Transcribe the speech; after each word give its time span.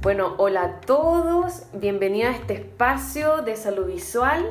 Bueno, 0.00 0.36
hola 0.38 0.62
a 0.62 0.80
todos, 0.80 1.64
bienvenidos 1.72 2.32
a 2.32 2.36
este 2.36 2.54
espacio 2.54 3.42
de 3.42 3.56
salud 3.56 3.86
visual, 3.86 4.48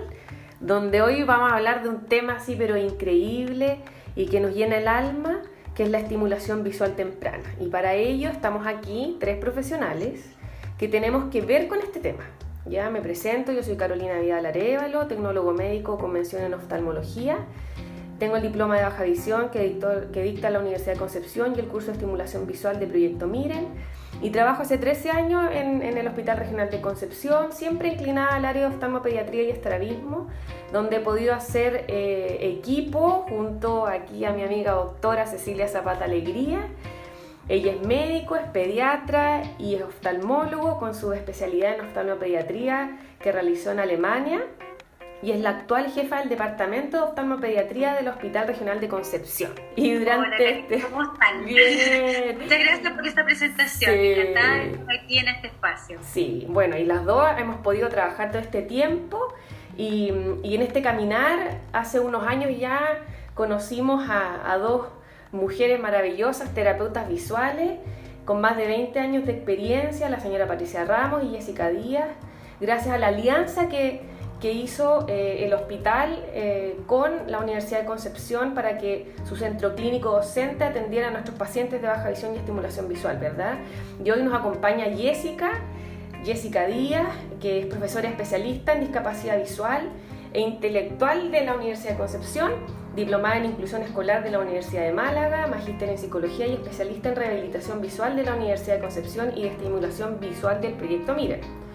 donde 0.59 1.01
hoy 1.01 1.23
vamos 1.23 1.49
a 1.49 1.55
hablar 1.55 1.83
de 1.83 1.89
un 1.89 2.04
tema 2.04 2.33
así 2.33 2.55
pero 2.57 2.75
increíble 2.75 3.77
y 4.18 4.25
que 4.25 4.41
nos 4.41 4.54
llena 4.54 4.77
el 4.77 4.89
alma, 4.89 5.41
que 5.73 5.83
es 5.83 5.89
la 5.89 5.99
estimulación 5.99 6.65
visual 6.65 6.97
temprana. 6.97 7.45
Y 7.61 7.68
para 7.68 7.93
ello 7.93 8.27
estamos 8.27 8.68
aquí 8.68 9.15
tres 9.21 9.38
profesionales 9.38 10.25
que 10.77 10.89
tenemos 10.89 11.31
que 11.31 11.39
ver 11.39 11.70
con 11.70 11.79
este 11.79 12.02
tema. 12.02 12.25
Ya 12.66 12.89
me 12.89 13.00
presento, 13.00 13.54
yo 13.54 13.64
soy 13.64 13.77
Carolina 13.77 14.20
Vidal 14.20 14.45
Arevalo, 14.45 15.07
tecnólogo 15.07 15.54
médico 15.54 15.98
con 15.98 16.11
mención 16.11 16.43
en 16.43 16.55
oftalmología. 16.55 17.38
Tengo 18.20 18.36
el 18.36 18.41
diploma 18.41 18.75
de 18.75 18.84
baja 18.84 19.04
visión 19.04 19.50
que, 19.50 19.79
que 20.11 20.23
dicta 20.23 20.50
la 20.50 20.59
Universidad 20.59 20.93
de 20.93 21.00
Concepción 21.00 21.54
y 21.55 21.59
el 21.59 21.68
curso 21.68 21.88
de 21.88 21.93
estimulación 21.93 22.45
visual 22.48 22.81
de 22.81 22.88
Proyecto 22.88 23.27
Miren. 23.27 23.67
Y 24.21 24.31
trabajo 24.31 24.63
hace 24.63 24.77
13 24.80 25.12
años 25.12 25.49
en, 25.53 25.81
el 25.81 26.07
Hospital 26.07 26.38
Regional 26.38 26.71
de 26.71 26.81
Concepción, 26.81 27.52
siempre 27.52 27.89
inclinada 27.89 28.35
al 28.35 28.45
área 28.45 28.67
de 28.67 28.73
oftalmopediatría 28.73 29.43
y 29.43 29.49
estrabismo, 29.52 30.27
donde 30.73 30.98
he 30.98 30.99
podido 30.99 31.35
hacer 31.35 31.85
eh, 31.88 32.38
equipo 32.41 33.26
junto 33.30 33.85
aquí 33.85 34.26
a 34.26 34.31
mi 34.31 34.41
amiga 34.41 34.71
doctora 34.71 35.27
Cecilia 35.27 35.67
Zapata 35.67 36.05
Alegría. 36.05 36.67
Ella 37.48 37.73
es 37.73 37.81
médico, 37.85 38.35
es 38.35 38.45
pediatra 38.49 39.43
y 39.59 39.76
es 39.76 39.84
oftalmólogo 39.84 40.79
con 40.79 40.95
su 40.95 41.13
especialidad 41.13 41.76
en 41.76 41.81
oftalmopediatría 41.81 42.99
que 43.20 43.31
realizó 43.31 43.71
en 43.71 43.79
Alemania 43.79 44.43
y 45.21 45.31
es 45.31 45.39
la 45.39 45.49
actual 45.49 45.91
jefa 45.91 46.20
del 46.20 46.30
departamento 46.30 46.98
de 46.98 47.03
oftalmopediatría 47.03 47.95
del 47.95 48.07
Hospital 48.07 48.48
Regional 48.48 48.80
de 48.80 48.88
Concepción. 48.88 49.52
Y 49.76 49.93
durante 49.93 50.59
este... 50.59 50.81
¿Cómo 50.81 51.03
están? 51.03 51.45
Bien. 51.45 52.38
Muchas 52.40 52.59
gracias 52.59 52.93
por 52.93 53.07
esta 53.07 53.26
presentación. 53.26 53.91
Sí. 53.91 54.12
Encantada 54.12 54.93
aquí 55.01 55.18
en 55.18 55.27
este 55.29 55.48
espacio. 55.48 55.99
Sí, 56.04 56.45
bueno, 56.49 56.77
y 56.77 56.85
las 56.85 57.04
dos 57.05 57.26
hemos 57.38 57.57
podido 57.62 57.90
trabajar 57.90 58.32
todo 58.32 58.41
este 58.41 58.62
tiempo 58.62 59.34
y, 59.76 60.12
y 60.43 60.55
en 60.55 60.62
este 60.62 60.82
caminar, 60.82 61.62
hace 61.73 61.99
unos 61.99 62.27
años 62.27 62.51
ya 62.57 62.99
conocimos 63.34 64.07
a, 64.09 64.51
a 64.51 64.57
dos 64.57 64.88
mujeres 65.31 65.79
maravillosas, 65.79 66.53
terapeutas 66.53 67.07
visuales, 67.09 67.79
con 68.25 68.41
más 68.41 68.57
de 68.57 68.68
20 68.68 69.00
años 69.00 69.25
de 69.25 69.31
experiencia, 69.34 70.09
la 70.09 70.19
señora 70.19 70.47
Patricia 70.47 70.85
Ramos 70.85 71.23
y 71.23 71.29
Jessica 71.29 71.69
Díaz, 71.69 72.09
gracias 72.59 72.94
a 72.94 72.97
la 72.97 73.07
alianza 73.07 73.69
que, 73.69 74.01
que 74.40 74.52
hizo 74.52 75.06
eh, 75.07 75.46
el 75.46 75.53
hospital 75.53 76.24
eh, 76.34 76.78
con 76.85 77.31
la 77.31 77.40
Universidad 77.40 77.81
de 77.81 77.85
Concepción 77.85 78.53
para 78.53 78.78
que 78.78 79.13
su 79.28 79.35
centro 79.35 79.75
clínico 79.75 80.12
docente 80.12 80.63
atendiera 80.63 81.07
a 81.07 81.12
nuestros 81.12 81.38
pacientes 81.38 81.81
de 81.81 81.88
baja 81.88 82.09
visión 82.09 82.35
y 82.35 82.38
estimulación 82.38 82.88
visual, 82.88 83.18
¿verdad? 83.18 83.56
Y 84.03 84.12
hoy 84.12 84.22
nos 84.22 84.34
acompaña 84.34 84.85
Jessica, 84.85 85.52
Jessica 86.24 86.68
Díaz, 86.68 87.07
que 87.41 87.59
es 87.59 87.66
profesora 87.66 88.09
especialista 88.09 88.74
en 88.74 88.81
discapacidad 88.81 89.40
visual 89.40 89.90
e 90.34 90.41
intelectual 90.41 91.31
de 91.31 91.46
la 91.46 91.56
Universidad 91.56 91.94
de 91.94 91.97
Concepción 91.97 92.51
diplomada 92.97 93.38
en 93.38 93.46
inclusión 93.46 93.84
escolar 93.84 94.24
de 94.24 94.31
la 94.31 94.40
Universidad 94.40 94.81
de 94.81 94.91
Málaga, 94.91 95.46
magíster 95.46 95.88
en 95.88 96.00
psicología 96.00 96.47
y 96.47 96.53
especialista 96.53 97.09
en 97.09 97.16
rehabilitación 97.16 97.79
visual 97.79 98.16
de 98.16 98.24
la 98.24 98.34
Universidad 98.34 98.78
de 98.78 98.81
Concepción 98.81 99.38
y 99.38 99.44
de 99.44 99.50
estimulación 99.50 100.19
visual 100.19 100.59
del 100.62 100.74
proyecto 100.74 101.13
MIRE. 101.13 101.66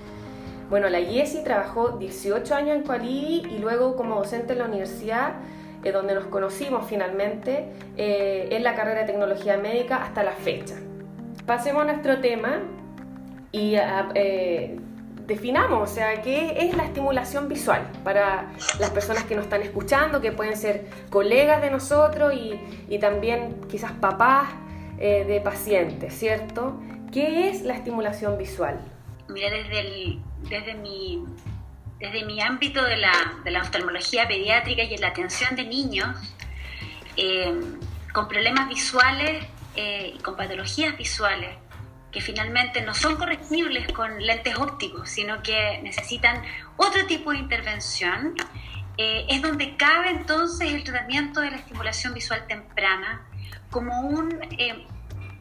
Bueno, 0.73 0.89
la 0.89 1.01
Yesi 1.01 1.45
trabajó 1.45 1.99
18 1.99 2.55
años 2.55 2.77
en 2.77 2.83
Coalibi 2.85 3.47
y 3.55 3.59
luego 3.59 3.95
como 3.95 4.15
docente 4.15 4.55
en 4.55 4.61
la 4.61 4.65
universidad, 4.65 5.35
eh, 5.85 5.93
donde 5.93 6.15
nos 6.15 6.25
conocimos 6.29 6.87
finalmente 6.87 7.67
eh, 7.99 8.49
en 8.51 8.63
la 8.63 8.75
carrera 8.75 9.01
de 9.01 9.07
tecnología 9.07 9.59
médica 9.59 10.03
hasta 10.03 10.23
la 10.23 10.33
fecha. 10.33 10.77
Pasemos 11.45 11.83
a 11.83 11.85
nuestro 11.85 12.21
tema 12.23 12.63
y 13.53 13.75
eh, 14.15 14.81
definamos, 15.27 15.91
o 15.91 15.95
sea, 15.95 16.23
qué 16.23 16.67
es 16.67 16.75
la 16.75 16.85
estimulación 16.85 17.51
visual 17.51 17.83
para 18.03 18.51
las 18.81 18.89
personas 18.89 19.25
que 19.25 19.35
nos 19.35 19.45
están 19.45 19.61
escuchando, 19.61 20.23
que 20.23 20.33
pueden 20.33 20.57
ser 20.57 20.87
colegas 21.11 21.61
de 21.61 21.71
nosotros 21.71 22.33
y, 22.89 22.99
también 22.99 23.61
quizás 23.69 23.93
papás 23.93 24.49
eh, 24.99 25.27
de 25.27 25.39
pacientes, 25.43 26.15
¿cierto? 26.15 26.81
¿Qué 27.13 27.51
es 27.51 27.61
la 27.61 27.75
estimulación 27.75 28.39
visual? 28.39 28.81
Mira, 29.29 29.51
desde, 29.51 30.19
desde, 30.49 30.75
mi, 30.75 31.25
desde 31.99 32.25
mi 32.25 32.41
ámbito 32.41 32.85
de 32.85 32.97
la, 32.97 33.13
de 33.45 33.51
la 33.51 33.63
oftalmología 33.63 34.27
pediátrica 34.29 34.83
y 34.83 34.95
en 34.95 35.01
la 35.01 35.09
atención 35.09 35.57
de 35.57 35.65
niños 35.65 36.35
eh, 37.17 37.53
con 38.13 38.29
problemas 38.29 38.69
visuales 38.69 39.47
eh, 39.75 40.15
y 40.15 40.19
con 40.19 40.37
patologías 40.37 40.97
visuales, 40.97 41.57
que 42.11 42.21
finalmente 42.21 42.83
no 42.83 42.95
son 42.95 43.17
corregibles 43.17 43.91
con 43.93 44.21
lentes 44.21 44.57
ópticos, 44.59 45.09
sino 45.09 45.43
que 45.43 45.81
necesitan 45.83 46.43
otro 46.77 47.07
tipo 47.07 47.33
de 47.33 47.39
intervención, 47.39 48.35
eh, 48.99 49.25
es 49.31 49.41
donde 49.41 49.77
cabe 49.77 50.11
entonces 50.11 50.73
el 50.73 50.85
tratamiento 50.85 51.41
de 51.41 51.51
la 51.51 51.57
estimulación 51.57 52.13
visual 52.13 52.47
temprana 52.47 53.27
como 53.71 54.03
un, 54.03 54.39
eh, 54.59 54.87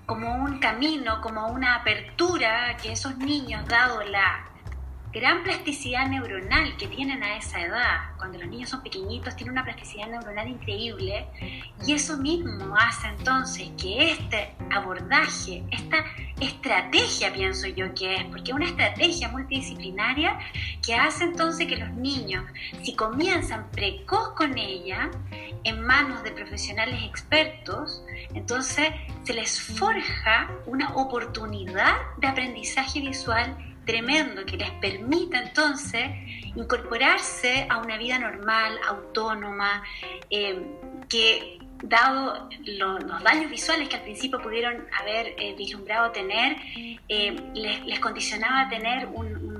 como 0.06 0.34
un 0.34 0.60
camino, 0.60 1.20
como 1.20 1.48
una 1.48 1.76
apertura 1.76 2.78
que 2.82 2.94
esos 2.94 3.18
niños, 3.18 3.68
dado 3.68 4.02
la 4.04 4.48
gran 5.12 5.44
plasticidad 5.44 6.08
neuronal 6.08 6.78
que 6.78 6.88
tienen 6.88 7.22
a 7.22 7.38
esa 7.38 7.62
edad, 7.62 8.16
cuando 8.18 8.40
los 8.40 8.48
niños 8.48 8.70
son 8.70 8.82
pequeñitos, 8.82 9.36
tienen 9.36 9.52
una 9.52 9.64
plasticidad 9.64 10.08
neuronal 10.08 10.48
increíble. 10.48 11.26
Y 11.86 11.94
eso 11.94 12.18
mismo 12.18 12.76
hace 12.78 13.08
entonces 13.08 13.70
que 13.82 14.12
este 14.12 14.56
abordaje, 14.72 15.64
esta 15.72 16.06
estrategia, 16.40 17.34
pienso 17.34 17.68
yo 17.68 17.94
que 17.94 18.16
es, 18.16 18.24
porque 18.26 18.52
es 18.52 18.56
una 18.56 18.68
estrategia 18.68 19.28
multidisciplinaria 19.30 20.40
que 20.82 20.96
hace 20.96 21.26
entonces 21.26 21.68
que 21.68 21.78
los 21.78 21.92
niños, 21.92 22.46
si 22.84 22.96
comienzan 22.96 23.70
precoz 23.72 24.30
con 24.36 24.58
ella, 24.58 25.12
en 25.64 25.82
manos 25.82 26.24
de 26.24 26.32
profesionales 26.32 27.04
expertos, 27.04 28.04
entonces 28.34 28.88
se 29.24 29.34
les 29.34 29.62
forja 29.62 30.50
una 30.66 30.90
oportunidad 30.96 31.94
de 32.18 32.28
aprendizaje 32.28 33.00
visual 33.02 33.71
tremendo 33.86 34.46
que 34.46 34.58
les 34.58 34.72
permita 34.72 35.42
entonces 35.42 36.10
incorporarse 36.56 37.68
a 37.70 37.78
una 37.78 37.98
vida 37.98 38.20
normal, 38.20 38.80
autónoma, 38.88 39.84
eh, 40.30 40.66
que 41.10 41.60
dado 41.84 42.48
los 42.64 43.24
daños 43.24 43.50
visuales 43.50 43.90
que 43.90 43.96
al 43.96 44.04
principio 44.04 44.40
pudieron 44.40 44.86
haber 45.00 45.34
eh, 45.38 45.56
vislumbrado 45.58 46.12
tener, 46.12 46.58
eh, 47.10 47.36
les, 47.54 48.00
condicionaba 48.00 48.62
a 48.62 48.70
tener 48.70 49.08
un, 49.08 49.52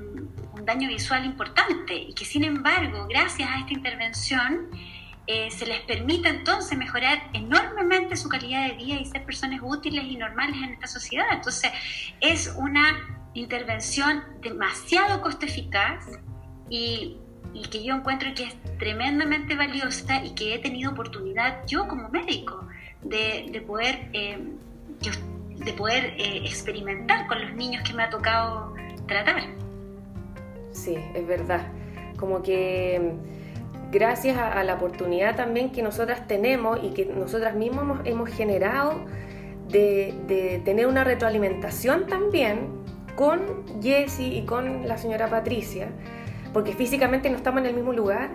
daño 0.64 0.86
visual 0.86 1.24
importante 1.24 1.92
y 1.92 2.14
que 2.14 2.24
sin 2.24 2.44
embargo, 2.44 3.08
gracias 3.08 3.50
a 3.50 3.58
esta 3.58 3.72
intervención, 3.72 4.70
se 5.26 5.66
les 5.66 5.80
permite 5.80 6.28
entonces 6.28 6.78
mejorar 6.78 7.30
enormemente 7.32 8.16
su 8.16 8.28
calidad 8.28 8.68
de 8.68 8.74
vida 8.74 8.94
y 8.94 9.04
ser 9.06 9.24
personas 9.24 9.58
útiles 9.60 10.04
y 10.04 10.16
normales 10.16 10.56
en 10.62 10.74
esta 10.74 10.86
sociedad. 10.86 11.26
Entonces, 11.32 11.72
es 12.20 12.54
una 12.56 13.21
intervención 13.34 14.22
demasiado 14.40 15.20
costo 15.22 15.46
eficaz 15.46 16.06
y, 16.68 17.18
que 17.70 17.84
yo 17.84 17.94
encuentro 17.94 18.30
que 18.34 18.44
es 18.44 18.56
tremendamente 18.78 19.54
valiosa 19.54 20.24
y 20.24 20.34
que 20.34 20.54
he 20.54 20.58
tenido 20.58 20.92
oportunidad 20.92 21.66
yo 21.66 21.86
como 21.86 22.08
médico 22.08 22.66
de, 23.02 23.62
poder, 23.66 24.08
eh, 24.12 24.38
de 25.56 25.72
poder 25.74 26.14
eh, 26.18 26.42
experimentar 26.44 27.26
con 27.26 27.40
los 27.42 27.54
niños 27.54 27.82
que 27.86 27.92
me 27.94 28.04
ha 28.04 28.10
tocado 28.10 28.74
tratar. 29.06 29.42
Sí, 30.72 30.96
es 31.14 31.26
verdad. 31.26 31.66
Como 32.16 32.42
que 32.42 33.12
gracias 33.90 34.38
a, 34.38 34.62
la 34.64 34.74
oportunidad 34.74 35.36
también 35.36 35.70
que 35.70 35.82
nosotras 35.82 36.26
tenemos 36.26 36.80
y 36.82 36.90
que 36.90 37.04
nosotras 37.04 37.54
mismas 37.54 38.00
hemos, 38.04 38.30
generado 38.30 39.04
de, 39.68 40.14
de, 40.26 40.60
tener 40.64 40.86
una 40.86 41.04
retroalimentación 41.04 42.06
también 42.06 42.81
con 43.16 43.40
Jessie 43.82 44.38
y 44.38 44.42
con 44.44 44.86
la 44.86 44.98
señora 44.98 45.28
Patricia, 45.28 45.88
porque 46.52 46.72
físicamente 46.72 47.30
no 47.30 47.36
estamos 47.36 47.60
en 47.60 47.66
el 47.66 47.74
mismo 47.74 47.92
lugar, 47.92 48.30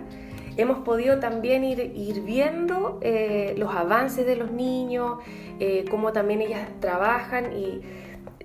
hemos 0.56 0.78
podido 0.78 1.20
también 1.20 1.64
ir, 1.64 1.92
ir 1.94 2.22
viendo 2.22 2.98
eh, 3.00 3.54
los 3.56 3.74
avances 3.74 4.26
de 4.26 4.36
los 4.36 4.50
niños, 4.50 5.18
eh, 5.60 5.84
cómo 5.90 6.12
también 6.12 6.40
ellas 6.40 6.68
trabajan 6.80 7.52
y 7.56 7.80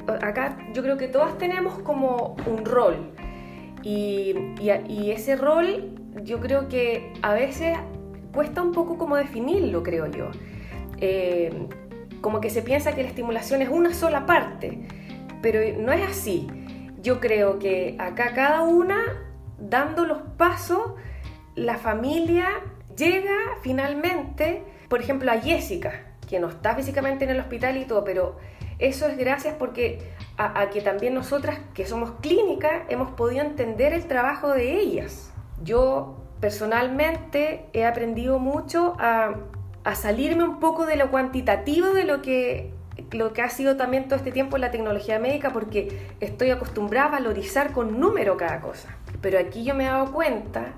acá 0.08 0.58
yo 0.74 0.84
creo 0.84 0.98
que 0.98 1.08
todas 1.08 1.38
tenemos 1.38 1.80
como 1.80 2.36
un 2.46 2.66
rol 2.66 3.12
y, 3.84 4.36
ese 5.12 5.36
rol 5.36 5.92
yo 6.24 6.40
creo 6.40 6.70
que 6.70 7.12
a 7.22 7.34
veces 7.34 7.78
cuesta 8.34 8.62
un 8.62 8.72
poco 8.72 8.98
como 8.98 9.16
definirlo, 9.18 9.84
creo 9.84 10.08
yo. 10.08 10.32
Eh, 10.98 11.68
como 12.22 12.40
que 12.40 12.50
se 12.50 12.62
piensa 12.62 12.96
que 12.96 13.04
la 13.04 13.10
estimulación 13.10 13.62
es 13.62 13.70
una 13.70 13.94
sola 13.94 14.26
parte 14.26 14.80
pero 15.44 15.60
no 15.78 15.92
es 15.92 16.10
así. 16.10 16.48
Yo 17.02 17.20
creo 17.20 17.60
que 17.60 17.96
acá 18.00 18.34
cada 18.34 18.62
una, 18.62 18.98
dando 19.60 20.06
los 20.06 20.22
pasos, 20.38 20.94
la 21.54 21.78
familia 21.78 22.48
llega 22.98 23.36
finalmente, 23.62 24.64
por 24.90 25.02
ejemplo, 25.02 25.32
a 25.32 25.40
Jessica. 25.40 25.92
que 26.28 26.40
no 26.40 26.48
está 26.48 26.74
físicamente 26.74 27.26
en 27.26 27.32
el 27.32 27.40
hospital 27.42 27.78
y 27.78 27.86
todo, 27.86 28.04
pero 28.06 28.38
eso 28.80 29.06
es 29.08 29.18
gracias 29.18 29.54
porque 29.60 30.00
a, 30.38 30.70
que 30.70 30.82
también 30.82 31.14
nosotras, 31.14 31.60
que 31.76 31.86
somos 31.86 32.12
clínicas, 32.22 32.84
hemos 32.90 33.12
podido 33.12 33.44
entender 33.44 33.94
el 33.94 34.08
trabajo 34.08 34.50
de 34.50 34.80
ellas. 34.80 35.32
Yo 35.62 36.16
personalmente 36.40 37.66
he 37.74 37.86
aprendido 37.86 38.40
mucho 38.40 38.96
a, 39.00 39.36
a 39.84 39.96
salirme 39.96 40.46
un 40.46 40.60
poco 40.60 40.86
de 40.86 40.96
lo 40.96 41.12
cuantitativo 41.12 41.90
de 41.90 42.06
lo 42.06 42.22
que 42.22 42.74
lo 43.12 43.34
que 43.34 43.42
ha 43.42 43.50
sido 43.50 43.78
también 43.78 44.06
todo 44.08 44.16
este 44.16 44.32
tiempo 44.32 44.58
la 44.58 44.72
tecnología 44.72 45.20
médica 45.20 45.52
porque 45.52 46.08
estoy 46.20 46.50
acostumbrada 46.50 47.08
a 47.08 47.12
valorizar 47.12 47.72
con 47.72 48.00
número 48.00 48.38
cada 48.38 48.62
cosa. 48.62 48.98
Pero 49.22 49.40
aquí 49.40 49.64
yo 49.64 49.76
me 49.76 49.84
he 49.86 49.88
dado 49.88 50.12
cuenta 50.12 50.74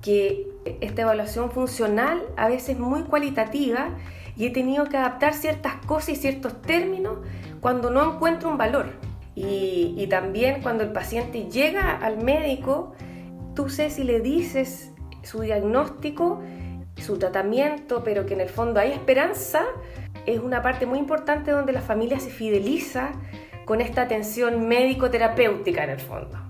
que 0.00 0.48
esta 0.80 1.02
evaluación 1.02 1.50
funcional 1.50 2.22
a 2.36 2.48
veces 2.48 2.70
es 2.70 2.78
muy 2.78 3.02
cualitativa 3.02 3.88
y 4.36 4.46
he 4.46 4.50
tenido 4.50 4.84
que 4.84 4.96
adaptar 4.96 5.34
ciertas 5.34 5.74
cosas 5.86 6.10
y 6.10 6.16
ciertos 6.16 6.60
términos 6.62 7.18
cuando 7.60 7.90
no 7.90 8.14
encuentro 8.14 8.48
un 8.48 8.58
valor. 8.58 8.86
Y, 9.34 10.06
también 10.08 10.62
cuando 10.62 10.82
el 10.82 10.92
paciente 10.92 11.44
llega 11.50 11.96
al 11.96 12.22
médico, 12.22 12.94
tú 13.54 13.68
sé 13.68 13.90
si 13.90 14.02
le 14.02 14.20
dices 14.20 14.92
su 15.22 15.40
diagnóstico, 15.40 16.40
su 16.96 17.18
tratamiento, 17.18 18.02
pero 18.02 18.24
que 18.24 18.32
en 18.32 18.40
el 18.40 18.48
fondo 18.48 18.80
hay 18.80 18.92
esperanza, 18.92 19.62
es 20.26 20.40
una 20.40 20.62
parte 20.62 20.86
muy 20.86 20.98
importante 20.98 21.50
donde 21.50 21.72
la 21.72 21.80
familia 21.80 22.18
se 22.20 22.30
fideliza 22.30 23.12
con 23.64 23.80
esta 23.80 24.02
atención 24.02 24.68
médico-terapéutica 24.68 25.84
en 25.84 25.90
el 25.90 26.00
fondo. 26.00 26.46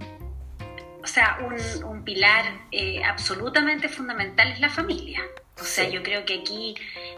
O 1.03 1.07
sea, 1.09 1.39
un, 1.85 2.03
pilar 2.03 2.45
eh, 2.73 3.03
absolutamente 3.05 3.89
fundamental 3.89 4.51
es 4.51 4.61
la 4.61 4.69
familia. 4.69 5.23
O 5.59 5.65
sea, 5.65 5.89
yo 5.89 6.03
creo 6.03 6.25
que 6.25 6.41
aquí 6.41 6.75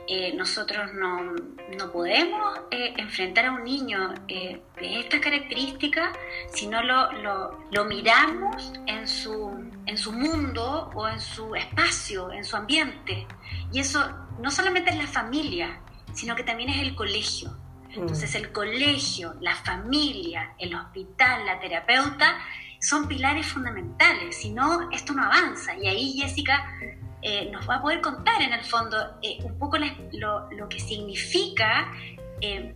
eh, 0.07 0.35
nosotros 0.35 0.93
no, 0.93 1.33
no 1.77 1.91
podemos 1.91 2.61
eh, 2.71 2.95
enfrentar 2.99 3.47
a 3.47 3.53
un 3.53 3.65
niño 3.65 4.15
de 4.29 4.61
estas 4.79 5.21
características 5.21 6.11
si 6.53 6.67
no 6.67 6.83
lo, 6.83 7.13
lo, 7.13 7.67
lo, 7.73 7.85
miramos 7.87 8.73
en 8.87 9.09
su, 9.09 9.71
en 9.87 9.97
su 9.97 10.13
mundo 10.13 10.91
o 10.95 11.09
en 11.09 11.19
su 11.19 11.55
espacio, 11.55 12.31
en 12.31 12.45
su 12.45 12.57
ambiente. 12.57 13.27
Y 13.73 13.81
eso 13.81 14.07
no 14.39 14.51
solamente 14.51 14.91
es 14.91 14.97
la 14.97 15.07
familia, 15.07 15.81
sino 16.19 16.35
que 16.35 16.43
también 16.43 16.69
es 16.69 16.81
el 16.83 16.97
colegio. 16.97 17.57
Entonces 17.91 18.35
el 18.35 18.51
colegio, 18.51 19.37
la 19.41 19.55
familia, 19.55 20.55
el 20.59 20.75
hospital, 20.75 21.47
la 21.47 21.61
terapeuta 21.61 22.39
son 22.81 23.07
pilares 23.07 23.47
fundamentales, 23.47 24.37
si 24.37 24.51
no, 24.51 24.91
esto 24.91 25.13
no 25.13 25.23
avanza. 25.23 25.77
Y 25.77 25.87
ahí 25.87 26.19
Jessica 26.19 26.77
eh, 27.23 27.49
nos 27.53 27.69
va 27.69 27.77
a 27.77 27.83
poder 27.83 28.01
contar 28.01 28.43
en 28.43 28.53
el 28.53 28.65
fondo 28.65 28.97
eh, 29.23 29.39
un 29.45 29.59
poco 29.59 29.79
lo, 29.79 30.51
lo, 30.51 30.69
que 30.69 30.81
significa 30.81 31.93
eh, 32.41 32.75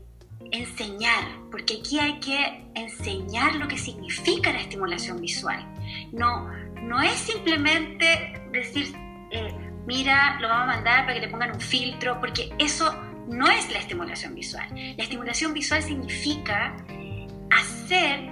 enseñar, 0.52 1.24
porque 1.50 1.78
aquí 1.80 1.98
hay 1.98 2.20
que 2.20 2.64
enseñar 2.76 3.56
lo 3.56 3.66
que 3.66 3.76
significa 3.76 4.52
la 4.52 4.60
estimulación 4.60 5.20
visual. 5.20 5.66
No, 6.12 6.48
no 6.80 7.02
es 7.02 7.14
simplemente 7.14 8.40
decir, 8.52 8.96
mira, 9.84 10.38
lo 10.40 10.48
vamos 10.48 10.74
a 10.74 10.76
mandar 10.76 11.06
para 11.06 11.14
que 11.14 11.26
le 11.26 11.28
pongan 11.28 11.52
un 11.52 11.60
filtro, 11.60 12.20
porque 12.20 12.54
eso 12.58 13.11
no 13.28 13.50
es 13.50 13.70
la 13.70 13.78
estimulación 13.78 14.34
visual. 14.34 14.68
La 14.96 15.02
estimulación 15.02 15.52
visual 15.52 15.82
significa 15.82 16.76
hacer, 17.50 18.30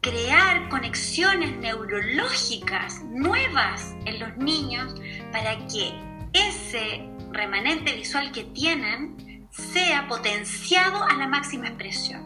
crear 0.00 0.68
conexiones 0.68 1.56
neurológicas 1.56 3.02
nuevas 3.04 3.94
en 4.04 4.20
los 4.20 4.36
niños 4.36 4.94
para 5.32 5.56
que 5.66 5.92
ese 6.32 7.08
remanente 7.32 7.94
visual 7.94 8.32
que 8.32 8.44
tienen 8.44 9.48
sea 9.50 10.06
potenciado 10.08 11.02
a 11.02 11.14
la 11.14 11.26
máxima 11.26 11.68
expresión. 11.68 12.22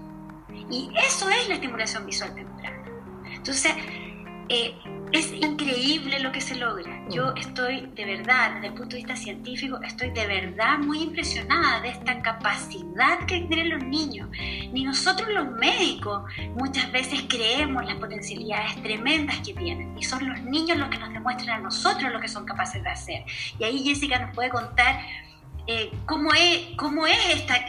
Y 0.70 0.90
eso 1.06 1.28
es 1.30 1.48
la 1.48 1.54
estimulación 1.54 2.06
visual 2.06 2.34
temprana. 2.34 2.84
Entonces, 3.32 3.72
eh, 4.48 4.74
es 5.12 5.30
increíble 5.32 6.18
lo 6.20 6.32
que 6.32 6.40
se 6.40 6.56
logra. 6.56 7.04
Yo 7.10 7.34
estoy 7.34 7.88
de 7.94 8.04
verdad, 8.04 8.54
desde 8.54 8.68
el 8.68 8.74
punto 8.74 8.96
de 8.96 9.02
vista 9.02 9.14
científico, 9.14 9.78
estoy 9.82 10.10
de 10.10 10.26
verdad 10.26 10.78
muy 10.78 11.02
impresionada 11.02 11.80
de 11.80 11.90
esta 11.90 12.22
capacidad 12.22 13.18
que 13.26 13.40
tienen 13.40 13.70
los 13.70 13.84
niños. 13.84 14.28
Ni 14.72 14.84
nosotros 14.84 15.28
los 15.30 15.50
médicos 15.50 16.22
muchas 16.54 16.90
veces 16.92 17.24
creemos 17.28 17.84
las 17.84 17.96
potencialidades 17.96 18.82
tremendas 18.82 19.38
que 19.40 19.52
tienen. 19.52 19.96
Y 19.98 20.02
son 20.02 20.26
los 20.28 20.42
niños 20.42 20.78
los 20.78 20.88
que 20.88 20.98
nos 20.98 21.12
demuestran 21.12 21.60
a 21.60 21.62
nosotros 21.62 22.10
lo 22.10 22.20
que 22.20 22.28
son 22.28 22.46
capaces 22.46 22.82
de 22.82 22.88
hacer. 22.88 23.24
Y 23.58 23.64
ahí 23.64 23.84
Jessica 23.84 24.18
nos 24.18 24.34
puede 24.34 24.48
contar 24.48 25.00
eh, 25.66 25.92
cómo 26.06 26.32
es, 26.34 26.76
cómo 26.76 27.06
es 27.06 27.16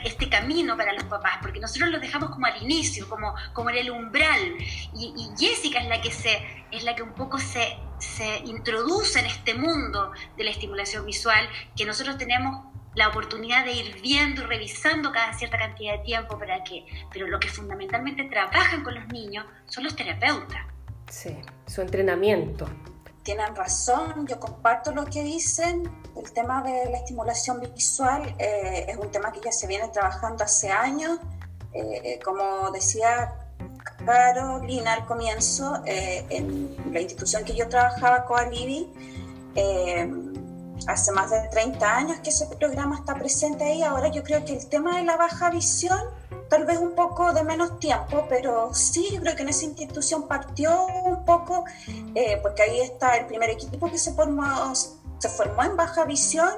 este 0.04 0.30
camino 0.30 0.76
para 0.76 0.94
los 0.94 1.04
papás, 1.04 1.38
porque 1.42 1.60
nosotros 1.60 1.90
los 1.90 2.02
dejamos 2.02 2.32
como 2.32 2.46
al 2.46 2.62
inicio, 2.62 3.08
como, 3.08 3.36
como 3.54 3.70
en 3.70 3.78
el 3.78 3.92
umbral, 3.92 4.56
y, 4.94 5.30
Jessica 5.38 5.80
es 5.80 5.88
la 5.88 6.02
que, 6.02 6.12
se, 6.12 6.40
es 6.72 6.84
la 6.84 6.96
que 6.96 7.04
un 7.04 7.14
poco 7.14 7.38
se, 7.38 7.78
se 8.00 8.40
introduce 8.46 9.20
en 9.20 9.26
este 9.26 9.54
mundo 9.54 10.12
de 10.38 10.44
la 10.44 10.50
estimulación 10.50 11.06
visual, 11.06 11.48
que 11.76 11.86
nosotros 11.86 12.18
tenemos 12.18 12.66
la 12.96 13.08
oportunidad 13.08 13.66
de 13.66 13.74
ir 13.74 14.02
viendo 14.02 14.44
y 14.44 14.46
revisando 14.46 15.12
cada 15.12 15.34
cierta 15.34 15.58
cantidad 15.58 15.98
de 15.98 16.04
tiempo 16.04 16.38
para 16.38 16.64
que, 16.64 16.86
pero 17.12 17.28
lo 17.28 17.40
que 17.40 17.48
fundamentalmente 17.48 18.24
trabajan 18.26 18.84
con 18.84 18.96
los 18.96 19.08
niños 19.08 19.46
son 19.66 19.84
los 19.84 19.96
terapeutas. 19.96 20.62
Sí, 21.10 21.36
su 21.68 21.82
entrenamiento 21.82 22.68
tienen 23.24 23.56
razón, 23.56 24.28
yo 24.28 24.40
comparto 24.40 24.92
lo 24.92 25.06
que 25.06 25.24
dicen. 25.24 25.90
El 26.16 26.32
tema 26.32 26.62
de 26.62 26.92
la 26.92 26.98
estimulación 26.98 27.60
visual 27.74 28.36
eh, 28.38 28.86
es 28.88 28.98
un 28.98 29.10
tema 29.10 29.32
que 29.32 29.40
ya 29.42 29.52
se 29.52 29.66
viene 29.66 29.88
trabajando 29.88 30.44
hace 30.44 30.70
años. 30.70 31.20
Eh, 31.74 32.20
como 32.24 32.70
decía 32.72 33.34
Carolina 34.06 34.94
al 34.94 35.06
comienzo, 35.06 35.82
eh, 35.86 36.26
en 36.30 36.94
la 36.94 37.00
institución 37.00 37.44
que 37.44 37.56
yo 37.56 37.68
trabajaba, 37.68 38.26
Coalibi, 38.26 38.92
hace 40.88 41.12
más 41.14 41.32
de 41.32 41.48
30 41.50 41.98
años 41.98 42.20
que 42.20 42.30
ese 42.30 42.46
programa 42.58 42.98
está 42.98 43.16
presente 43.16 43.64
ahí. 43.64 43.84
Ahora 43.84 44.10
yo 44.10 44.24
creo 44.24 44.44
que 44.46 44.54
el 44.54 44.68
tema 44.68 44.98
de 44.98 45.06
la 45.06 45.16
baja 45.16 45.50
visión 45.50 46.00
tal 46.50 46.66
vez 46.66 46.78
un 46.78 46.96
poco 46.96 47.34
de 47.34 47.44
menos 47.44 47.80
tiempo, 47.80 48.26
pero 48.30 48.74
sí, 48.74 49.10
yo 49.12 49.22
creo 49.22 49.36
que 49.36 49.44
en 49.44 49.50
esa 49.50 49.66
institución 49.66 50.28
partió 50.28 50.86
un 50.86 51.26
poco, 51.26 51.66
eh, 52.16 52.40
porque 52.42 52.64
ahí 52.64 52.82
está 52.82 53.18
el 53.18 53.26
primer 53.26 53.50
equipo 53.50 53.90
que 53.90 53.98
se 53.98 54.14
formó, 54.14 54.74
se 54.76 55.30
formó 55.30 55.64
en 55.64 55.76
baja 55.76 56.06
visión 56.06 56.52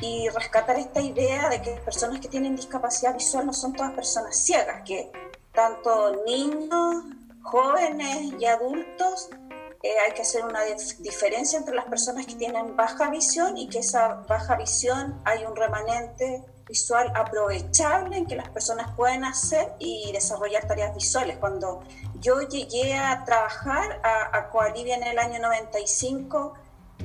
y 0.00 0.28
rescatar 0.30 0.78
esta 0.78 1.00
idea 1.00 1.48
de 1.48 1.62
que 1.62 1.72
las 1.72 1.80
personas 1.80 2.20
que 2.20 2.28
tienen 2.28 2.56
discapacidad 2.56 3.14
visual 3.14 3.46
no 3.46 3.52
son 3.52 3.72
todas 3.72 3.92
personas 3.92 4.36
ciegas, 4.36 4.82
que 4.84 5.10
tanto 5.52 6.24
niños, 6.24 7.04
jóvenes 7.42 8.34
y 8.38 8.44
adultos 8.44 9.30
eh, 9.82 9.94
hay 10.04 10.12
que 10.14 10.22
hacer 10.22 10.44
una 10.44 10.60
diferencia 10.98 11.58
entre 11.58 11.74
las 11.74 11.84
personas 11.84 12.26
que 12.26 12.34
tienen 12.34 12.76
baja 12.76 13.08
visión 13.10 13.56
y 13.56 13.68
que 13.68 13.78
esa 13.78 14.24
baja 14.28 14.56
visión 14.56 15.20
hay 15.24 15.44
un 15.44 15.54
remanente 15.54 16.44
visual 16.68 17.12
aprovechable 17.14 18.16
en 18.16 18.26
que 18.26 18.36
las 18.36 18.48
personas 18.48 18.94
pueden 18.96 19.24
hacer 19.24 19.74
y 19.78 20.10
desarrollar 20.12 20.66
tareas 20.66 20.94
visuales. 20.94 21.38
Cuando 21.38 21.82
yo 22.20 22.40
llegué 22.40 22.94
a 22.94 23.24
trabajar 23.24 24.00
a, 24.02 24.36
a 24.36 24.50
Coalivia 24.50 24.96
en 24.96 25.04
el 25.04 25.18
año 25.18 25.40
95, 25.40 26.54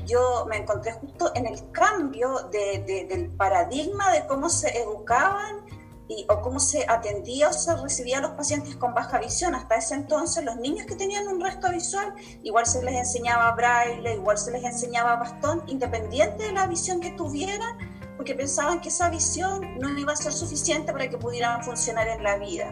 yo 0.05 0.45
me 0.49 0.57
encontré 0.57 0.93
justo 0.93 1.31
en 1.35 1.45
el 1.45 1.71
cambio 1.71 2.49
del 2.51 3.29
paradigma 3.37 4.11
de 4.11 4.25
cómo 4.25 4.49
se 4.49 4.81
educaban 4.81 5.65
y, 6.07 6.25
o 6.29 6.41
cómo 6.41 6.59
se 6.59 6.85
atendía 6.89 7.49
o 7.49 7.53
se 7.53 7.75
recibía 7.75 8.17
a 8.17 8.21
los 8.21 8.31
pacientes 8.31 8.75
con 8.75 8.93
baja 8.93 9.19
visión. 9.19 9.55
Hasta 9.55 9.75
ese 9.75 9.95
entonces 9.95 10.43
los 10.43 10.57
niños 10.57 10.85
que 10.85 10.95
tenían 10.95 11.27
un 11.27 11.39
resto 11.39 11.69
visual, 11.69 12.13
igual 12.43 12.65
se 12.65 12.83
les 12.83 12.95
enseñaba 12.95 13.51
braille, 13.51 14.15
igual 14.15 14.37
se 14.37 14.51
les 14.51 14.63
enseñaba 14.63 15.15
bastón, 15.17 15.63
independiente 15.67 16.43
de 16.43 16.51
la 16.51 16.67
visión 16.67 16.99
que 16.99 17.11
tuvieran, 17.11 17.77
porque 18.21 18.35
pensaban 18.35 18.79
que 18.81 18.89
esa 18.89 19.09
visión 19.09 19.79
no 19.79 19.97
iba 19.97 20.13
a 20.13 20.15
ser 20.15 20.31
suficiente 20.31 20.91
para 20.91 21.09
que 21.09 21.17
pudieran 21.17 21.63
funcionar 21.63 22.07
en 22.07 22.21
la 22.21 22.37
vida. 22.37 22.71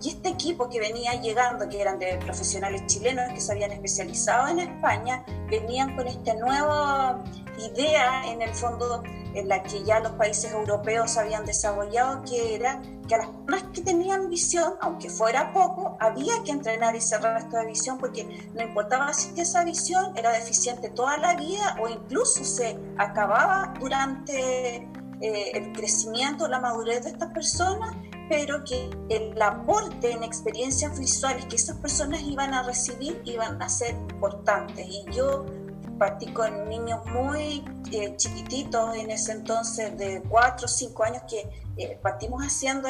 Y 0.00 0.10
este 0.10 0.28
equipo 0.28 0.68
que 0.68 0.78
venía 0.78 1.20
llegando, 1.20 1.68
que 1.68 1.80
eran 1.80 1.98
de 1.98 2.16
profesionales 2.18 2.86
chilenos 2.86 3.24
que 3.32 3.40
se 3.40 3.50
habían 3.50 3.72
especializado 3.72 4.46
en 4.46 4.60
España, 4.60 5.24
venían 5.50 5.96
con 5.96 6.06
esta 6.06 6.34
nueva 6.34 7.24
idea 7.58 8.22
en 8.30 8.40
el 8.40 8.54
fondo 8.54 9.02
en 9.34 9.48
la 9.48 9.62
que 9.62 9.82
ya 9.82 10.00
los 10.00 10.12
países 10.12 10.52
europeos 10.52 11.16
habían 11.16 11.44
desarrollado, 11.44 12.22
que 12.22 12.54
era 12.54 12.80
que 13.06 13.14
a 13.14 13.18
las 13.18 13.28
personas 13.28 13.72
que 13.72 13.82
tenían 13.82 14.30
visión, 14.30 14.74
aunque 14.80 15.10
fuera 15.10 15.52
poco, 15.52 15.96
había 16.00 16.42
que 16.44 16.52
entrenar 16.52 16.96
ese 16.96 17.18
resto 17.18 17.56
de 17.56 17.66
visión 17.66 17.98
porque 17.98 18.24
no 18.54 18.62
importaba 18.62 19.12
si 19.12 19.38
esa 19.40 19.64
visión 19.64 20.16
era 20.16 20.32
deficiente 20.32 20.88
toda 20.90 21.18
la 21.18 21.34
vida 21.34 21.76
o 21.82 21.88
incluso 21.88 22.44
se 22.44 22.78
acababa 22.96 23.74
durante 23.78 24.88
eh, 25.20 25.50
el 25.54 25.72
crecimiento, 25.72 26.48
la 26.48 26.60
madurez 26.60 27.04
de 27.04 27.10
estas 27.10 27.30
personas, 27.32 27.94
pero 28.28 28.64
que 28.64 28.90
el 29.10 29.40
aporte 29.40 30.12
en 30.12 30.22
experiencias 30.22 30.98
visuales 30.98 31.44
que 31.46 31.56
esas 31.56 31.76
personas 31.78 32.22
iban 32.22 32.54
a 32.54 32.62
recibir 32.62 33.20
iban 33.24 33.60
a 33.60 33.68
ser 33.68 33.90
importantes. 33.90 34.86
Y 34.88 35.04
yo 35.12 35.44
partí 35.98 36.32
con 36.32 36.68
niños 36.68 37.04
muy 37.06 37.64
eh, 37.92 38.14
chiquititos 38.16 38.96
en 38.96 39.10
ese 39.10 39.32
entonces, 39.32 39.96
de 39.96 40.22
4 40.28 40.64
o 40.64 40.68
5 40.68 41.04
años, 41.04 41.22
que 41.28 41.48
eh, 41.76 41.98
partimos 42.02 42.42
haciendo 42.42 42.88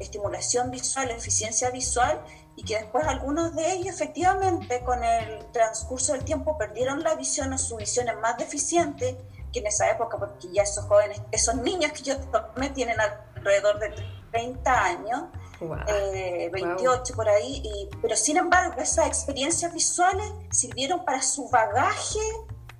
estimulación 0.00 0.70
visual, 0.70 1.10
eficiencia 1.10 1.70
visual, 1.70 2.20
y 2.56 2.64
que 2.64 2.78
después 2.78 3.06
algunos 3.06 3.54
de 3.54 3.72
ellos 3.72 3.94
efectivamente 3.94 4.82
con 4.82 5.02
el 5.04 5.44
transcurso 5.52 6.12
del 6.12 6.24
tiempo 6.24 6.56
perdieron 6.56 7.02
la 7.02 7.14
visión 7.14 7.52
o 7.52 7.58
su 7.58 7.76
visión 7.76 8.08
es 8.08 8.18
más 8.18 8.38
deficiente 8.38 9.18
que 9.52 9.60
en 9.60 9.66
esa 9.66 9.90
época, 9.90 10.18
porque 10.18 10.48
ya 10.52 10.62
esos 10.62 10.84
jóvenes, 10.86 11.20
esos 11.32 11.56
niños 11.56 11.92
que 11.92 12.02
yo 12.02 12.14
me 12.56 12.70
tienen 12.70 12.96
alrededor 13.00 13.78
de 13.78 13.94
30 14.32 14.84
años, 14.84 15.24
28 15.60 17.12
eh, 17.12 17.16
por 17.16 17.28
ahí, 17.28 17.62
y, 17.64 17.88
pero 18.02 18.16
sin 18.16 18.36
embargo 18.36 18.80
esas 18.80 19.06
experiencias 19.06 19.72
visuales 19.72 20.26
sirvieron 20.50 21.04
para 21.04 21.22
su 21.22 21.48
bagaje 21.48 22.20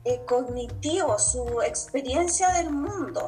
eh, 0.05 0.23
cognitivo, 0.27 1.19
su 1.19 1.63
experiencia 1.63 2.51
del 2.53 2.71
mundo. 2.71 3.27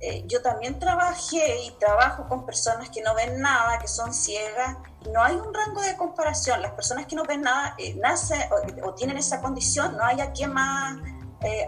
Eh, 0.00 0.24
yo 0.26 0.42
también 0.42 0.78
trabajé 0.78 1.64
y 1.64 1.70
trabajo 1.72 2.28
con 2.28 2.46
personas 2.46 2.88
que 2.90 3.02
no 3.02 3.14
ven 3.14 3.40
nada, 3.40 3.78
que 3.78 3.88
son 3.88 4.14
ciegas. 4.14 4.76
No 5.12 5.22
hay 5.22 5.34
un 5.34 5.52
rango 5.52 5.80
de 5.80 5.96
comparación. 5.96 6.62
Las 6.62 6.72
personas 6.72 7.06
que 7.06 7.16
no 7.16 7.24
ven 7.24 7.42
nada 7.42 7.76
nacen 7.96 8.40
o, 8.52 8.88
o, 8.88 8.94
tienen 8.94 9.16
esa 9.16 9.40
condición, 9.40 9.96
no 9.96 10.04
hay 10.04 10.20
a 10.20 10.30
quien 10.32 10.52
más 10.52 10.96
eh, 11.42 11.64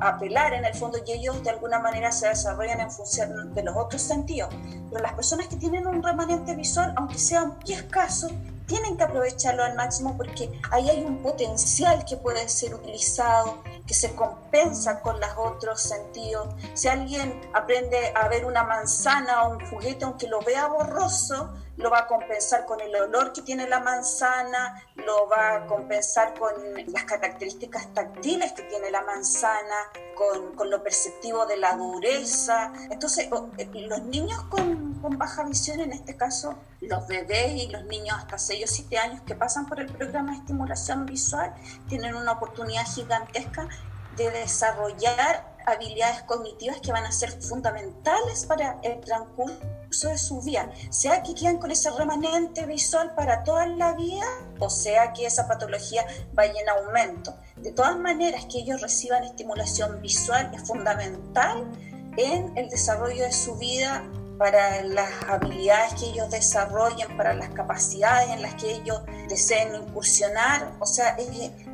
apelar 0.00 0.54
en 0.54 0.64
el 0.64 0.74
fondo 0.74 0.98
y 1.06 1.12
ellos 1.12 1.42
de 1.42 1.50
alguna 1.50 1.78
manera 1.78 2.10
se 2.10 2.28
desarrollan 2.28 2.80
en 2.80 2.90
función 2.90 3.54
de 3.54 3.62
los 3.62 3.76
otros 3.76 4.00
sentidos. 4.00 4.48
Pero 4.90 5.02
las 5.02 5.12
personas 5.12 5.48
que 5.48 5.56
tienen 5.56 5.86
un 5.86 6.02
remanente 6.02 6.54
visual, 6.54 6.94
aunque 6.96 7.18
sea 7.18 7.44
muy 7.44 7.72
escaso, 7.72 8.28
tienen 8.66 8.96
que 8.96 9.04
aprovecharlo 9.04 9.64
al 9.64 9.74
máximo 9.74 10.16
porque 10.16 10.50
ahí 10.70 10.88
hay 10.88 11.02
un 11.02 11.22
potencial 11.22 12.04
que 12.06 12.16
puede 12.16 12.48
ser 12.48 12.74
utilizado, 12.74 13.62
que 13.86 13.94
se 13.94 14.14
compensa 14.14 15.00
con 15.00 15.20
los 15.20 15.30
otros 15.36 15.80
sentidos. 15.80 16.48
Si 16.74 16.88
alguien 16.88 17.40
aprende 17.52 18.12
a 18.14 18.28
ver 18.28 18.44
una 18.44 18.62
manzana 18.64 19.44
o 19.44 19.56
un 19.56 19.70
juguete, 19.70 20.04
aunque 20.04 20.28
lo 20.28 20.40
vea 20.40 20.66
borroso, 20.66 21.52
lo 21.76 21.90
va 21.90 22.00
a 22.00 22.06
compensar 22.06 22.66
con 22.66 22.80
el 22.80 22.94
olor 22.94 23.32
que 23.32 23.42
tiene 23.42 23.68
la 23.68 23.80
manzana, 23.80 24.82
lo 24.96 25.28
va 25.28 25.56
a 25.56 25.66
compensar 25.66 26.38
con 26.38 26.52
las 26.86 27.04
características 27.04 27.92
táctiles 27.94 28.52
que 28.52 28.62
tiene 28.64 28.90
la 28.90 29.02
manzana, 29.02 29.90
con, 30.14 30.54
con 30.54 30.70
lo 30.70 30.82
perceptivo 30.82 31.46
de 31.46 31.56
la 31.56 31.74
dureza. 31.76 32.72
Entonces, 32.90 33.28
eh, 33.58 33.68
los 33.88 34.02
niños 34.02 34.40
con, 34.44 34.94
con, 35.00 35.18
baja 35.18 35.44
visión, 35.44 35.80
en 35.80 35.92
este 35.92 36.16
caso 36.16 36.54
los 36.80 37.06
bebés 37.06 37.52
y 37.52 37.68
los 37.68 37.84
niños 37.84 38.16
hasta 38.18 38.38
6 38.38 38.64
o 38.64 38.66
7 38.66 38.98
años 38.98 39.22
que 39.22 39.34
pasan 39.34 39.66
por 39.66 39.80
el 39.80 39.86
programa 39.86 40.32
de 40.32 40.38
estimulación 40.38 41.06
visual, 41.06 41.54
tienen 41.88 42.14
una 42.14 42.32
oportunidad 42.32 42.84
gigantesca 42.86 43.68
de 44.16 44.30
desarrollar 44.30 45.52
habilidades 45.66 46.22
cognitivas 46.22 46.80
que 46.80 46.92
van 46.92 47.04
a 47.04 47.12
ser 47.12 47.30
fundamentales 47.40 48.46
para 48.46 48.78
el 48.82 49.00
transcurso 49.00 50.08
de 50.08 50.18
su 50.18 50.40
vida, 50.40 50.70
sea 50.90 51.22
que 51.22 51.34
queden 51.34 51.58
con 51.58 51.70
ese 51.70 51.90
remanente 51.90 52.66
visual 52.66 53.14
para 53.14 53.44
toda 53.44 53.66
la 53.66 53.92
vida 53.92 54.26
o 54.62 54.70
sea 54.70 55.12
que 55.12 55.26
esa 55.26 55.48
patología 55.48 56.06
vaya 56.34 56.54
en 56.60 56.68
aumento. 56.68 57.34
De 57.56 57.72
todas 57.72 57.98
maneras, 57.98 58.46
que 58.46 58.58
ellos 58.58 58.80
reciban 58.80 59.24
estimulación 59.24 60.00
visual 60.00 60.50
es 60.54 60.62
fundamental 60.66 61.68
en 62.16 62.56
el 62.56 62.68
desarrollo 62.68 63.24
de 63.24 63.32
su 63.32 63.56
vida 63.56 64.04
para 64.38 64.82
las 64.82 65.10
habilidades 65.28 65.94
que 65.94 66.06
ellos 66.06 66.30
desarrollen, 66.30 67.16
para 67.16 67.34
las 67.34 67.50
capacidades 67.50 68.30
en 68.30 68.42
las 68.42 68.54
que 68.54 68.72
ellos 68.72 69.02
deseen 69.28 69.74
incursionar. 69.74 70.72
O 70.80 70.86
sea, 70.86 71.16
es, 71.16 71.28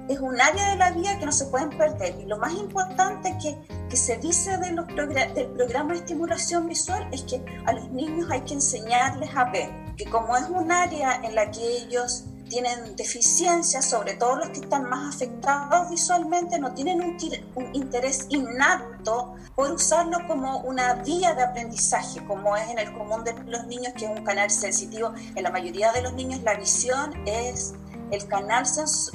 es 0.09 0.21
un 0.21 0.41
área 0.41 0.71
de 0.71 0.77
la 0.77 0.91
vida 0.91 1.19
que 1.19 1.27
no 1.27 1.33
se 1.33 1.47
pueden 1.47 1.71
perder. 1.71 2.19
Y 2.21 2.27
lo 2.27 2.39
más 2.39 2.53
importante 2.55 3.37
que, 3.43 3.57
que 3.89 3.97
se 3.97 4.17
dice 4.19 4.57
de 4.59 4.69
del 4.69 5.49
programa 5.51 5.93
de 5.93 5.99
estimulación 6.01 6.69
visual 6.69 7.09
es 7.13 7.23
que 7.23 7.45
a 7.67 7.73
los 7.73 7.91
niños 7.91 8.31
hay 8.31 8.41
que 8.43 8.55
enseñarles 8.55 9.31
a 9.35 9.45
ver, 9.51 9.71
que 9.97 10.05
como 10.07 10.37
es 10.37 10.49
un 10.49 10.71
área 10.71 11.21
en 11.23 11.35
la 11.35 11.51
que 11.51 11.61
ellos 11.61 12.25
tienen 12.49 12.97
deficiencias, 12.97 13.85
sobre 13.85 14.15
todo 14.15 14.37
los 14.37 14.49
que 14.49 14.61
están 14.61 14.89
más 14.89 15.15
afectados 15.15 15.91
visualmente, 15.91 16.59
no 16.59 16.73
tienen 16.73 17.01
un, 17.03 17.17
interés 17.75 18.27
innato 18.31 19.35
por 19.55 19.71
usarlo 19.71 20.19
como 20.27 20.61
una 20.61 20.95
vía 20.95 21.35
de 21.35 21.43
aprendizaje, 21.43 22.25
como 22.27 22.57
es 22.57 22.69
en 22.71 22.79
el 22.79 22.93
común 22.93 23.25
de 23.25 23.35
los 23.47 23.67
niños, 23.67 23.93
que 23.97 24.07
es 24.07 24.11
un 24.11 24.25
canal 24.25 24.51
sensitivo. 24.51 25.13
En 25.35 25.43
la 25.43 25.51
mayoría 25.51 25.93
de 25.93 26.03
los 26.03 26.13
niños 26.15 26.43
la 26.43 26.55
visión 26.55 27.13
es 27.27 27.75
el 28.11 28.27
canal, 28.27 28.65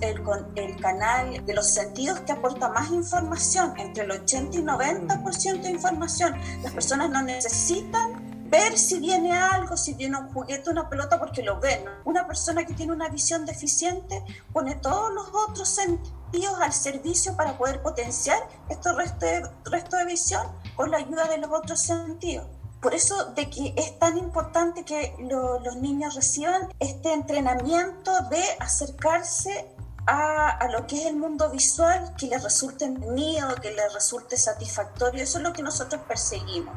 el, 0.01 0.21
el 0.55 0.81
canal 0.81 1.45
de 1.45 1.53
los 1.53 1.67
sentidos 1.67 2.19
que 2.21 2.31
aporta 2.31 2.69
más 2.69 2.91
información, 2.91 3.73
entre 3.77 4.03
el 4.03 4.11
80 4.11 4.57
y 4.57 4.61
90% 4.61 5.61
de 5.61 5.69
información. 5.69 6.35
Las 6.61 6.73
personas 6.73 7.09
no 7.09 7.21
necesitan 7.21 8.33
ver 8.49 8.77
si 8.77 8.99
viene 8.99 9.31
algo, 9.31 9.75
si 9.75 9.95
viene 9.95 10.17
un 10.17 10.31
juguete, 10.31 10.69
una 10.69 10.87
pelota, 10.87 11.19
porque 11.19 11.41
lo 11.41 11.59
ven. 11.59 11.83
Una 12.05 12.27
persona 12.27 12.63
que 12.63 12.75
tiene 12.75 12.93
una 12.93 13.09
visión 13.09 13.45
deficiente 13.45 14.23
pone 14.51 14.75
todos 14.75 15.11
los 15.11 15.27
otros 15.49 15.67
sentidos 15.67 16.59
al 16.61 16.71
servicio 16.71 17.35
para 17.35 17.57
poder 17.57 17.81
potenciar 17.81 18.37
este 18.69 18.93
resto 18.93 19.25
de, 19.25 19.49
resto 19.65 19.97
de 19.97 20.05
visión 20.05 20.47
con 20.75 20.91
la 20.91 20.97
ayuda 20.97 21.27
de 21.27 21.39
los 21.39 21.51
otros 21.51 21.81
sentidos. 21.81 22.47
Por 22.83 22.93
eso 22.93 23.31
de 23.31 23.49
que 23.49 23.73
es 23.77 23.97
tan 23.97 24.17
importante 24.17 24.83
que 24.83 25.15
los 25.19 25.77
niños 25.77 26.15
reciban 26.15 26.67
este 26.79 27.13
entrenamiento 27.13 28.11
de 28.29 28.43
acercarse 28.59 29.73
a, 30.05 30.67
lo 30.69 30.85
que 30.85 30.97
es 30.97 31.05
el 31.05 31.15
mundo 31.15 31.49
visual, 31.49 32.13
que 32.17 32.27
les 32.27 32.43
resulte 32.43 32.89
miedo, 32.89 33.55
que 33.61 33.71
les 33.71 33.93
resulte 33.93 34.35
satisfactorio. 34.35 35.23
Eso 35.23 35.37
es 35.37 35.45
lo 35.45 35.53
que 35.53 35.63
nosotros 35.63 36.01
perseguimos 36.05 36.75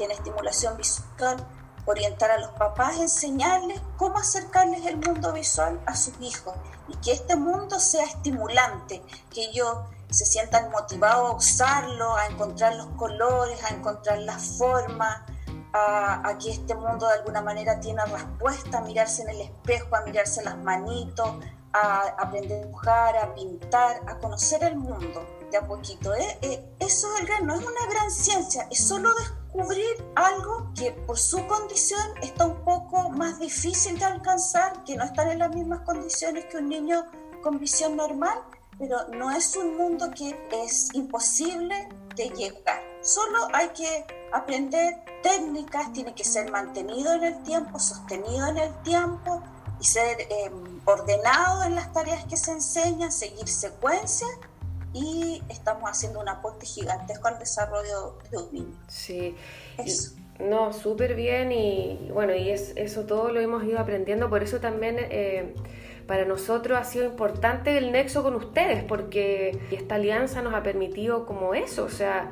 en 0.00 0.10
estimulación 0.10 0.76
visual, 0.76 1.36
orientar 1.84 2.30
a 2.30 2.38
los 2.38 2.50
papás, 2.52 2.96
enseñarles 2.98 3.80
cómo 3.96 4.18
acercarles 4.18 4.86
el 4.86 4.96
mundo 4.96 5.32
visual 5.32 5.80
a 5.86 5.96
sus 5.96 6.14
hijos 6.20 6.54
y 6.88 6.96
que 6.96 7.12
este 7.12 7.36
mundo 7.36 7.80
sea 7.80 8.04
estimulante, 8.04 9.02
que 9.30 9.42
ellos 9.44 9.76
se 10.10 10.24
sientan 10.24 10.70
motivados 10.70 11.30
a 11.30 11.36
usarlo, 11.36 12.16
a 12.16 12.26
encontrar 12.26 12.74
los 12.76 12.86
colores, 12.96 13.62
a 13.64 13.74
encontrar 13.74 14.18
las 14.18 14.42
formas, 14.58 15.22
a, 15.72 16.36
que 16.40 16.50
este 16.50 16.74
mundo 16.74 17.06
de 17.06 17.14
alguna 17.14 17.42
manera 17.42 17.78
tiene 17.80 18.04
respuesta, 18.06 18.78
a 18.78 18.80
mirarse 18.80 19.22
en 19.22 19.30
el 19.30 19.40
espejo, 19.42 19.94
a 19.96 20.02
mirarse 20.02 20.42
las 20.42 20.56
manitos, 20.58 21.36
a 21.72 22.00
aprender 22.18 22.62
a 22.62 22.66
dibujar, 22.66 23.16
a 23.16 23.34
pintar, 23.34 24.00
a 24.06 24.18
conocer 24.18 24.64
el 24.64 24.76
mundo 24.76 25.26
de 25.50 25.56
a 25.56 25.66
poquito. 25.66 26.14
¿eh? 26.14 26.38
Eh, 26.42 26.76
eso 26.78 27.08
es 27.16 27.28
el 27.28 27.46
no 27.46 27.54
es 27.54 27.60
una 27.60 27.86
gran 27.90 28.10
ciencia, 28.10 28.66
es 28.70 28.86
solo 28.86 29.14
descubrir 29.14 30.04
algo 30.14 30.72
que 30.74 30.92
por 30.92 31.18
su 31.18 31.46
condición 31.46 32.00
está 32.22 32.46
un 32.46 32.64
poco 32.64 33.10
más 33.10 33.38
difícil 33.38 33.98
de 33.98 34.04
alcanzar, 34.04 34.84
que 34.84 34.96
no 34.96 35.04
están 35.04 35.30
en 35.30 35.40
las 35.40 35.54
mismas 35.54 35.80
condiciones 35.80 36.46
que 36.46 36.58
un 36.58 36.68
niño 36.68 37.04
con 37.42 37.58
visión 37.58 37.96
normal, 37.96 38.38
pero 38.78 39.08
no 39.08 39.30
es 39.30 39.56
un 39.56 39.76
mundo 39.76 40.10
que 40.16 40.36
es 40.64 40.88
imposible 40.94 41.88
de 42.16 42.30
llegar. 42.30 42.82
Solo 43.02 43.48
hay 43.52 43.68
que 43.70 44.04
aprender 44.32 45.02
técnicas, 45.22 45.92
tiene 45.92 46.14
que 46.14 46.24
ser 46.24 46.50
mantenido 46.50 47.12
en 47.14 47.24
el 47.24 47.42
tiempo, 47.42 47.78
sostenido 47.78 48.46
en 48.48 48.58
el 48.58 48.74
tiempo 48.82 49.42
y 49.80 49.84
ser 49.84 50.16
em, 50.30 50.80
ordenado 50.84 51.64
en 51.64 51.74
las 51.74 51.92
tareas 51.92 52.24
que 52.26 52.36
se 52.36 52.52
enseñan, 52.52 53.12
seguir 53.12 53.48
secuencias 53.48 54.30
y 54.92 55.42
estamos 55.48 55.90
haciendo 55.90 56.20
un 56.20 56.28
aporte 56.28 56.66
gigantesco 56.66 57.28
al 57.28 57.38
desarrollo 57.38 58.18
de 58.30 58.38
un 58.38 58.52
niño. 58.52 58.80
Sí. 58.88 59.36
No, 60.38 60.72
súper 60.72 61.14
bien 61.14 61.50
y 61.50 62.10
bueno, 62.12 62.34
y 62.34 62.50
es, 62.50 62.72
eso 62.76 63.06
todo 63.06 63.32
lo 63.32 63.40
hemos 63.40 63.64
ido 63.64 63.78
aprendiendo, 63.80 64.30
por 64.30 64.42
eso 64.42 64.60
también 64.60 64.96
eh, 64.98 65.54
para 66.08 66.24
nosotros 66.24 66.78
ha 66.78 66.84
sido 66.84 67.04
importante 67.04 67.76
el 67.76 67.92
nexo 67.92 68.22
con 68.22 68.34
ustedes, 68.34 68.82
porque 68.82 69.58
esta 69.70 69.96
alianza 69.96 70.40
nos 70.40 70.54
ha 70.54 70.62
permitido 70.62 71.26
como 71.26 71.54
eso, 71.54 71.84
o 71.84 71.90
sea, 71.90 72.30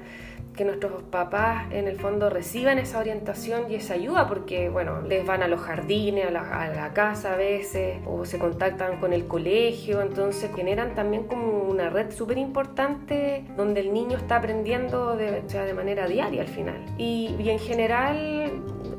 que 0.57 0.65
nuestros 0.65 1.03
papás 1.03 1.71
en 1.71 1.87
el 1.87 2.01
fondo 2.01 2.31
reciban 2.31 2.79
esa 2.79 2.99
orientación 2.99 3.71
y 3.71 3.75
esa 3.75 3.93
ayuda 3.93 4.27
porque, 4.27 4.71
bueno, 4.71 5.03
les 5.03 5.27
van 5.27 5.43
a 5.43 5.49
los 5.49 5.61
jardines, 5.61 6.27
a 6.27 6.31
la, 6.31 6.91
casa 6.95 7.35
a 7.35 7.37
veces, 7.37 7.99
o 8.07 8.25
se 8.25 8.39
contactan 8.39 8.99
con 8.99 9.13
el 9.13 9.27
colegio, 9.27 10.01
entonces 10.01 10.51
generan 10.57 10.95
también 10.95 11.25
como 11.25 11.65
una 11.65 11.91
red 11.91 12.11
súper 12.11 12.39
importante 12.39 13.45
donde 13.59 13.81
el 13.81 13.93
niño 13.93 14.17
está 14.17 14.37
aprendiendo 14.37 15.17
de, 15.17 15.43
de 15.43 15.75
manera 15.75 16.07
diaria 16.07 16.41
al 16.41 16.49
final. 16.49 16.83
Y, 16.97 17.37
y 17.39 17.51
en 17.51 17.59
general 17.59 18.51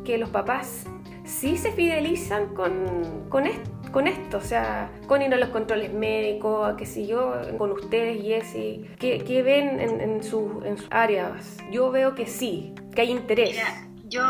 que 0.06 0.20
los 0.20 0.30
papás 0.30 0.86
sí 1.26 1.58
se 1.58 1.72
fidelizan 1.72 2.54
con, 2.54 3.26
con 3.30 3.48
esto 3.48 3.77
con 3.92 4.08
esto, 4.08 4.38
o 4.38 4.42
sea, 4.42 4.92
con 5.08 5.22
ir 5.22 5.34
a 5.34 5.38
los 5.38 5.50
controles 5.50 5.94
médicos, 5.94 6.76
qué 6.78 6.86
sé 6.86 7.08
yo, 7.08 7.34
con 7.58 7.72
ustedes, 7.72 8.22
Jessy, 8.22 8.86
¿qué, 9.00 9.24
qué 9.26 9.42
ven 9.42 9.80
en, 9.80 10.02
en, 10.02 10.24
sus 10.24 10.52
áreas? 10.90 11.58
Yo 11.72 11.92
veo 11.92 12.16
que 12.16 12.26
sí, 12.26 12.74
que 12.94 13.02
hay 13.02 13.12
interés. 13.12 13.52
Mira, 13.52 13.88
yo, 14.06 14.22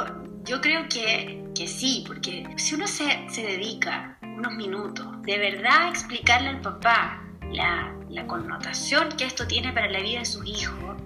yo 0.44 0.62
creo 0.62 0.88
que, 0.90 1.44
que 1.56 1.68
sí, 1.68 2.04
porque 2.08 2.46
si 2.58 2.76
uno 2.76 2.88
se, 2.88 3.06
se 3.30 3.44
dedica 3.44 4.18
unos 4.22 4.54
minutos 4.54 5.06
de 5.24 5.38
verdad 5.38 5.88
a 5.88 5.90
explicarle 5.90 6.50
al 6.50 6.62
papá 6.62 7.24
la, 7.52 7.94
la 8.10 8.28
connotación 8.28 9.10
que 9.18 9.26
esto 9.26 9.48
tiene 9.48 9.74
para 9.74 9.90
la 9.90 10.00
vida 10.00 10.20
de 10.20 10.26
sus 10.26 10.46
hijos, 10.46 10.97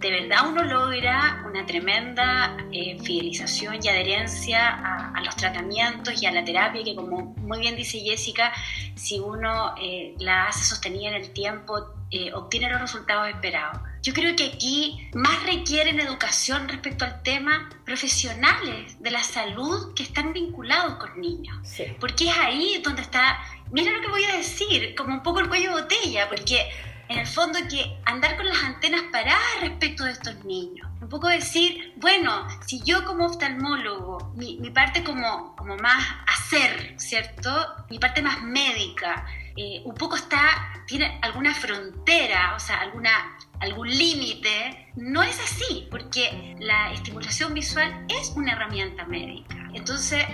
de 0.00 0.10
verdad 0.10 0.48
uno 0.48 0.64
logra 0.64 1.44
una 1.46 1.66
tremenda 1.66 2.56
eh, 2.72 2.98
fidelización 3.02 3.80
y 3.82 3.88
adherencia 3.88 4.68
a, 5.14 5.20
los 5.22 5.36
tratamientos 5.36 6.22
y 6.22 6.24
a 6.24 6.32
la 6.32 6.42
terapia 6.42 6.82
que 6.82 6.94
como 6.96 7.34
muy 7.36 7.58
bien 7.58 7.76
dice 7.76 8.00
Jessica, 8.00 8.52
si 8.94 9.18
uno 9.18 9.74
eh, 9.80 10.14
la 10.18 10.48
hace 10.48 10.64
sostenida 10.64 11.10
en 11.10 11.16
el 11.16 11.32
tiempo, 11.34 11.90
eh, 12.10 12.32
obtiene 12.32 12.70
los 12.70 12.80
resultados 12.80 13.28
esperados. 13.28 13.82
Yo 14.02 14.14
creo 14.14 14.34
que 14.34 14.46
aquí 14.46 15.10
más 15.12 15.44
requieren 15.44 16.00
educación 16.00 16.68
respecto 16.68 17.04
al 17.04 17.22
tema 17.22 17.68
profesionales 17.84 18.96
de 18.98 19.10
la 19.10 19.22
salud 19.22 19.92
que 19.94 20.02
están 20.02 20.32
vinculados 20.32 20.94
con 20.94 21.20
niños. 21.20 21.58
Porque 22.00 22.30
es 22.30 22.38
ahí 22.38 22.80
donde 22.82 23.02
está, 23.02 23.38
mira 23.70 23.92
lo 23.92 24.00
que 24.00 24.08
voy 24.08 24.24
a 24.24 24.38
decir, 24.38 24.94
como 24.94 25.12
un 25.12 25.22
poco 25.22 25.40
el 25.40 25.48
cuello 25.48 25.76
de 25.76 25.82
botella, 25.82 26.28
porque 26.30 26.70
en 27.10 27.18
el 27.18 27.26
fondo 27.26 27.58
que 27.68 28.00
andar 28.06 28.36
con 28.36 28.46
las 28.46 28.62
antenas 28.62 29.02
paradas 29.10 29.60
respecto 29.60 30.04
de 30.04 30.12
estos 30.12 30.44
niños. 30.44 30.88
Un 31.00 31.08
poco 31.08 31.26
decir, 31.26 31.92
bueno, 31.96 32.46
si 32.64 32.80
yo 32.84 33.04
como 33.04 33.26
oftalmólogo, 33.26 34.32
mi, 34.36 34.70
parte 34.70 35.02
como, 35.02 35.56
como 35.56 35.76
más 35.76 36.04
hacer, 36.28 36.94
¿cierto? 36.98 37.50
Mi 37.90 37.98
parte 37.98 38.22
más 38.22 38.40
médica, 38.42 39.26
eh, 39.56 39.82
un 39.84 39.94
poco 39.94 40.16
está, 40.16 40.84
tiene 40.86 41.18
alguna 41.22 41.54
frontera, 41.54 42.54
o 42.56 42.60
sea, 42.60 42.80
alguna 42.80 43.36
algún 43.60 43.88
límite, 43.88 44.88
no 44.96 45.22
es 45.22 45.38
así, 45.38 45.86
porque 45.90 46.56
la 46.58 46.92
estimulación 46.92 47.52
visual 47.54 48.06
es 48.08 48.32
una 48.34 48.52
herramienta 48.52 49.04
médica. 49.04 49.54
Entonces, 49.74 50.24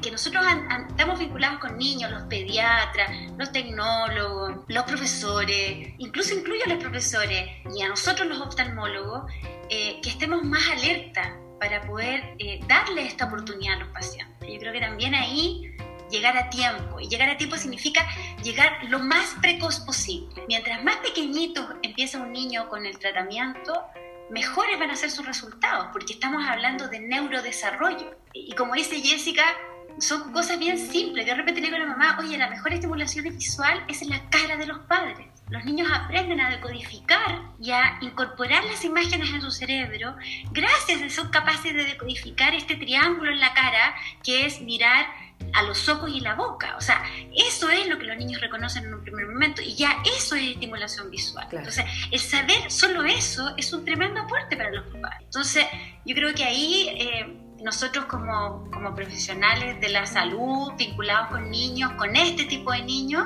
que 0.00 0.10
nosotros 0.10 0.44
estamos 0.88 1.18
vinculados 1.18 1.58
con 1.58 1.76
niños, 1.76 2.10
los 2.10 2.22
pediatras, 2.24 3.10
los 3.36 3.52
tecnólogos, 3.52 4.60
los 4.68 4.84
profesores, 4.84 5.94
incluso 5.98 6.34
incluyo 6.34 6.62
a 6.66 6.68
los 6.70 6.78
profesores 6.78 7.50
y 7.74 7.82
a 7.82 7.88
nosotros 7.88 8.28
los 8.28 8.40
oftalmólogos, 8.40 9.30
eh, 9.68 10.00
que 10.02 10.10
estemos 10.10 10.42
más 10.44 10.62
alerta 10.70 11.36
para 11.60 11.82
poder 11.82 12.34
eh, 12.38 12.60
darle 12.66 13.06
esta 13.06 13.26
oportunidad 13.26 13.74
a 13.74 13.80
los 13.80 13.88
pacientes. 13.88 14.48
Yo 14.48 14.58
creo 14.58 14.72
que 14.72 14.80
también 14.80 15.14
ahí 15.14 15.76
llegar 16.12 16.36
a 16.36 16.48
tiempo. 16.50 17.00
Y 17.00 17.08
llegar 17.08 17.28
a 17.28 17.36
tiempo 17.36 17.56
significa 17.56 18.06
llegar 18.44 18.84
lo 18.88 19.00
más 19.00 19.34
precoz 19.40 19.80
posible. 19.80 20.44
Mientras 20.46 20.84
más 20.84 20.96
pequeñito 20.98 21.66
empieza 21.82 22.18
un 22.18 22.32
niño 22.32 22.68
con 22.68 22.86
el 22.86 22.98
tratamiento, 22.98 23.84
mejores 24.30 24.78
van 24.78 24.90
a 24.90 24.96
ser 24.96 25.10
sus 25.10 25.26
resultados, 25.26 25.88
porque 25.92 26.12
estamos 26.12 26.46
hablando 26.46 26.88
de 26.88 27.00
neurodesarrollo. 27.00 28.16
Y 28.32 28.52
como 28.52 28.74
dice 28.74 29.00
Jessica, 29.00 29.44
son 29.98 30.32
cosas 30.32 30.58
bien 30.58 30.78
simples. 30.78 31.26
De 31.26 31.34
repente 31.34 31.60
le 31.60 31.66
digo 31.66 31.76
a 31.76 31.80
la 31.80 31.86
mamá, 31.86 32.18
oye, 32.20 32.38
la 32.38 32.48
mejor 32.48 32.72
estimulación 32.72 33.24
visual 33.36 33.84
es 33.88 34.02
en 34.02 34.10
la 34.10 34.28
cara 34.30 34.56
de 34.56 34.66
los 34.66 34.78
padres. 34.80 35.26
Los 35.52 35.66
niños 35.66 35.86
aprenden 35.92 36.40
a 36.40 36.48
decodificar 36.48 37.42
y 37.60 37.72
a 37.72 37.98
incorporar 38.00 38.64
las 38.64 38.82
imágenes 38.86 39.34
en 39.34 39.42
su 39.42 39.50
cerebro 39.50 40.16
gracias 40.50 41.02
a 41.02 41.10
son 41.10 41.28
capaces 41.28 41.74
de 41.74 41.84
decodificar 41.84 42.54
este 42.54 42.74
triángulo 42.76 43.30
en 43.30 43.38
la 43.38 43.52
cara 43.52 43.94
que 44.24 44.46
es 44.46 44.62
mirar 44.62 45.04
a 45.52 45.62
los 45.64 45.86
ojos 45.90 46.10
y 46.10 46.20
la 46.20 46.36
boca. 46.36 46.74
O 46.78 46.80
sea, 46.80 47.02
eso 47.36 47.68
es 47.68 47.86
lo 47.86 47.98
que 47.98 48.06
los 48.06 48.16
niños 48.16 48.40
reconocen 48.40 48.84
en 48.86 48.94
un 48.94 49.02
primer 49.02 49.26
momento 49.26 49.60
y 49.60 49.74
ya 49.74 49.98
eso 50.16 50.36
es 50.36 50.52
estimulación 50.52 51.10
visual. 51.10 51.46
Entonces, 51.52 51.84
el 52.10 52.20
saber 52.20 52.70
solo 52.70 53.04
eso 53.04 53.52
es 53.58 53.70
un 53.74 53.84
tremendo 53.84 54.22
aporte 54.22 54.56
para 54.56 54.70
los 54.70 54.86
papás. 54.86 55.16
Entonces, 55.20 55.66
yo 56.06 56.14
creo 56.14 56.34
que 56.34 56.44
ahí... 56.44 56.88
Eh, 56.98 57.38
nosotros 57.62 58.06
como, 58.06 58.68
como, 58.72 58.94
profesionales 58.94 59.80
de 59.80 59.88
la 59.88 60.04
salud, 60.04 60.72
vinculados 60.76 61.28
con 61.28 61.50
niños, 61.50 61.92
con 61.92 62.16
este 62.16 62.44
tipo 62.44 62.72
de 62.72 62.82
niños, 62.82 63.24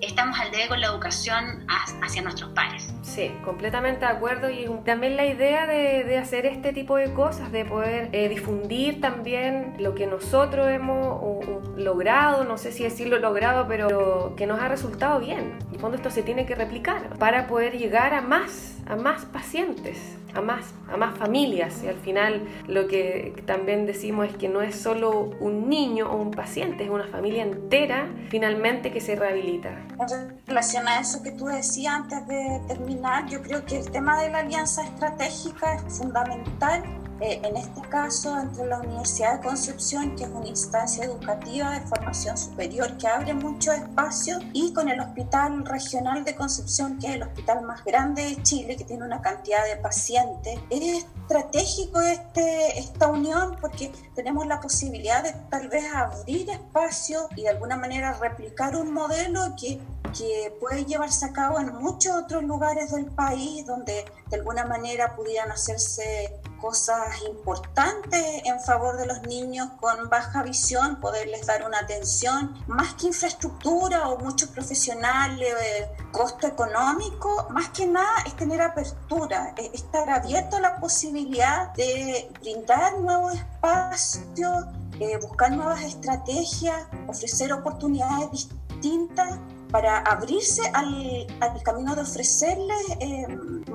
estamos 0.00 0.38
al 0.38 0.50
debe 0.50 0.68
con 0.68 0.80
la 0.80 0.88
educación 0.88 1.66
hacia 2.02 2.22
nuestros 2.22 2.50
pares. 2.50 2.92
Sí, 3.02 3.30
completamente 3.44 4.00
de 4.00 4.12
acuerdo 4.12 4.50
y 4.50 4.68
también 4.84 5.16
la 5.16 5.26
idea 5.26 5.66
de, 5.66 6.18
hacer 6.18 6.46
este 6.46 6.72
tipo 6.72 6.96
de 6.96 7.12
cosas, 7.12 7.50
de 7.52 7.64
poder 7.64 8.08
eh, 8.12 8.28
difundir 8.28 9.00
también 9.00 9.74
lo 9.78 9.94
que 9.94 10.06
nosotros 10.06 10.68
hemos 10.68 11.68
logrado, 11.76 12.44
no 12.44 12.56
sé 12.56 12.72
si 12.72 12.84
decirlo 12.84 13.18
logrado, 13.18 13.66
pero 13.68 14.34
que 14.36 14.46
nos 14.46 14.60
ha 14.60 14.68
resultado 14.68 15.20
bien. 15.20 15.58
En 15.68 15.74
el 15.74 15.80
fondo 15.80 15.96
esto 15.96 16.10
se 16.10 16.22
tiene 16.22 16.46
que 16.46 16.54
replicar 16.54 17.18
para 17.18 17.46
poder 17.46 17.76
llegar 17.76 18.14
a 18.14 18.20
más, 18.20 18.78
a 18.86 18.96
más 18.96 19.24
pacientes 19.26 20.16
a 20.34 20.40
más, 20.40 20.74
a 20.88 20.96
más 20.96 21.16
familias. 21.16 21.82
Y 21.84 21.88
al 21.88 21.96
final 21.96 22.42
lo 22.66 22.86
que 22.86 23.34
también 23.46 23.86
decimos 23.86 24.28
es 24.28 24.36
que 24.36 24.48
no 24.48 24.62
es 24.62 24.74
solo 24.74 25.30
un 25.40 25.68
niño 25.68 26.10
o 26.10 26.16
un 26.16 26.30
paciente, 26.30 26.84
es 26.84 26.90
una 26.90 27.06
familia 27.06 27.42
entera 27.42 28.08
finalmente 28.28 28.90
que 28.90 29.00
se 29.00 29.16
rehabilita. 29.16 29.86
En 29.98 30.44
relación 30.46 30.88
a 30.88 31.00
eso 31.00 31.22
que 31.22 31.30
tú 31.32 31.46
decías 31.46 31.94
antes 31.94 32.26
de 32.26 32.60
terminar, 32.66 33.26
yo 33.28 33.40
creo 33.42 33.64
que 33.64 33.78
el 33.78 33.90
tema 33.90 34.20
de 34.20 34.30
la 34.30 34.38
alianza 34.38 34.82
estratégica 34.82 35.74
es 35.74 35.98
fundamental 35.98 36.82
eh, 37.20 37.40
en 37.44 37.56
este 37.56 37.80
caso 37.88 38.38
entre 38.38 38.66
la 38.66 38.80
Universidad 38.80 39.38
de 39.38 39.46
Concepción, 39.46 40.16
que 40.16 40.24
es 40.24 40.30
una 40.30 40.46
instancia 40.46 41.04
educativa 41.04 41.70
de 41.70 41.86
formación 41.86 42.36
superior 42.36 42.96
que 42.98 43.06
abre 43.06 43.34
mucho 43.34 43.72
espacio, 43.72 44.38
y 44.52 44.72
con 44.72 44.88
el 44.88 45.00
Hospital 45.00 45.64
Regional 45.64 46.24
de 46.24 46.34
Concepción, 46.34 46.98
que 46.98 47.08
es 47.08 47.14
el 47.14 47.22
hospital 47.22 47.62
más 47.62 47.84
grande 47.84 48.24
de 48.24 48.42
Chile, 48.42 48.76
que 48.76 48.84
tiene 48.84 49.04
una 49.04 49.20
cantidad 49.20 49.64
de 49.64 49.76
pacientes. 49.76 50.58
Es 50.70 51.04
estratégico 51.22 52.00
este, 52.00 52.78
esta 52.78 53.08
unión 53.08 53.56
porque 53.60 53.92
tenemos 54.14 54.46
la 54.46 54.60
posibilidad 54.60 55.22
de 55.22 55.32
tal 55.50 55.68
vez 55.68 55.84
abrir 55.94 56.50
espacio 56.50 57.28
y 57.36 57.42
de 57.42 57.50
alguna 57.50 57.76
manera 57.76 58.12
replicar 58.14 58.76
un 58.76 58.92
modelo 58.92 59.54
que 59.58 59.80
que 60.16 60.56
puede 60.60 60.84
llevarse 60.84 61.26
a 61.26 61.32
cabo 61.32 61.58
en 61.58 61.74
muchos 61.74 62.14
otros 62.14 62.44
lugares 62.44 62.92
del 62.92 63.06
país 63.06 63.66
donde 63.66 64.04
de 64.30 64.36
alguna 64.36 64.64
manera 64.64 65.16
pudieran 65.16 65.50
hacerse 65.50 66.40
cosas 66.64 67.20
importantes 67.28 68.24
en 68.46 68.58
favor 68.58 68.96
de 68.96 69.04
los 69.04 69.20
niños 69.24 69.68
con 69.82 70.08
baja 70.08 70.42
visión, 70.42 70.98
poderles 70.98 71.44
dar 71.44 71.62
una 71.66 71.80
atención, 71.80 72.54
más 72.66 72.94
que 72.94 73.08
infraestructura 73.08 74.08
o 74.08 74.16
muchos 74.16 74.48
profesionales, 74.48 75.52
eh, 75.62 75.90
costo 76.10 76.46
económico, 76.46 77.48
más 77.50 77.68
que 77.68 77.86
nada 77.86 78.14
es 78.24 78.34
tener 78.36 78.62
apertura, 78.62 79.52
eh, 79.58 79.72
estar 79.74 80.08
abierto 80.08 80.56
a 80.56 80.60
la 80.60 80.80
posibilidad 80.80 81.70
de 81.74 82.32
brindar 82.40 82.98
nuevos 82.98 83.34
espacios, 83.34 84.64
eh, 85.00 85.18
buscar 85.20 85.52
nuevas 85.52 85.82
estrategias, 85.82 86.86
ofrecer 87.06 87.52
oportunidades 87.52 88.30
distintas 88.30 89.38
para 89.74 89.98
abrirse 89.98 90.62
al, 90.72 91.26
al 91.40 91.60
camino 91.64 91.96
de 91.96 92.02
ofrecerles 92.02 92.78
eh, 93.00 93.26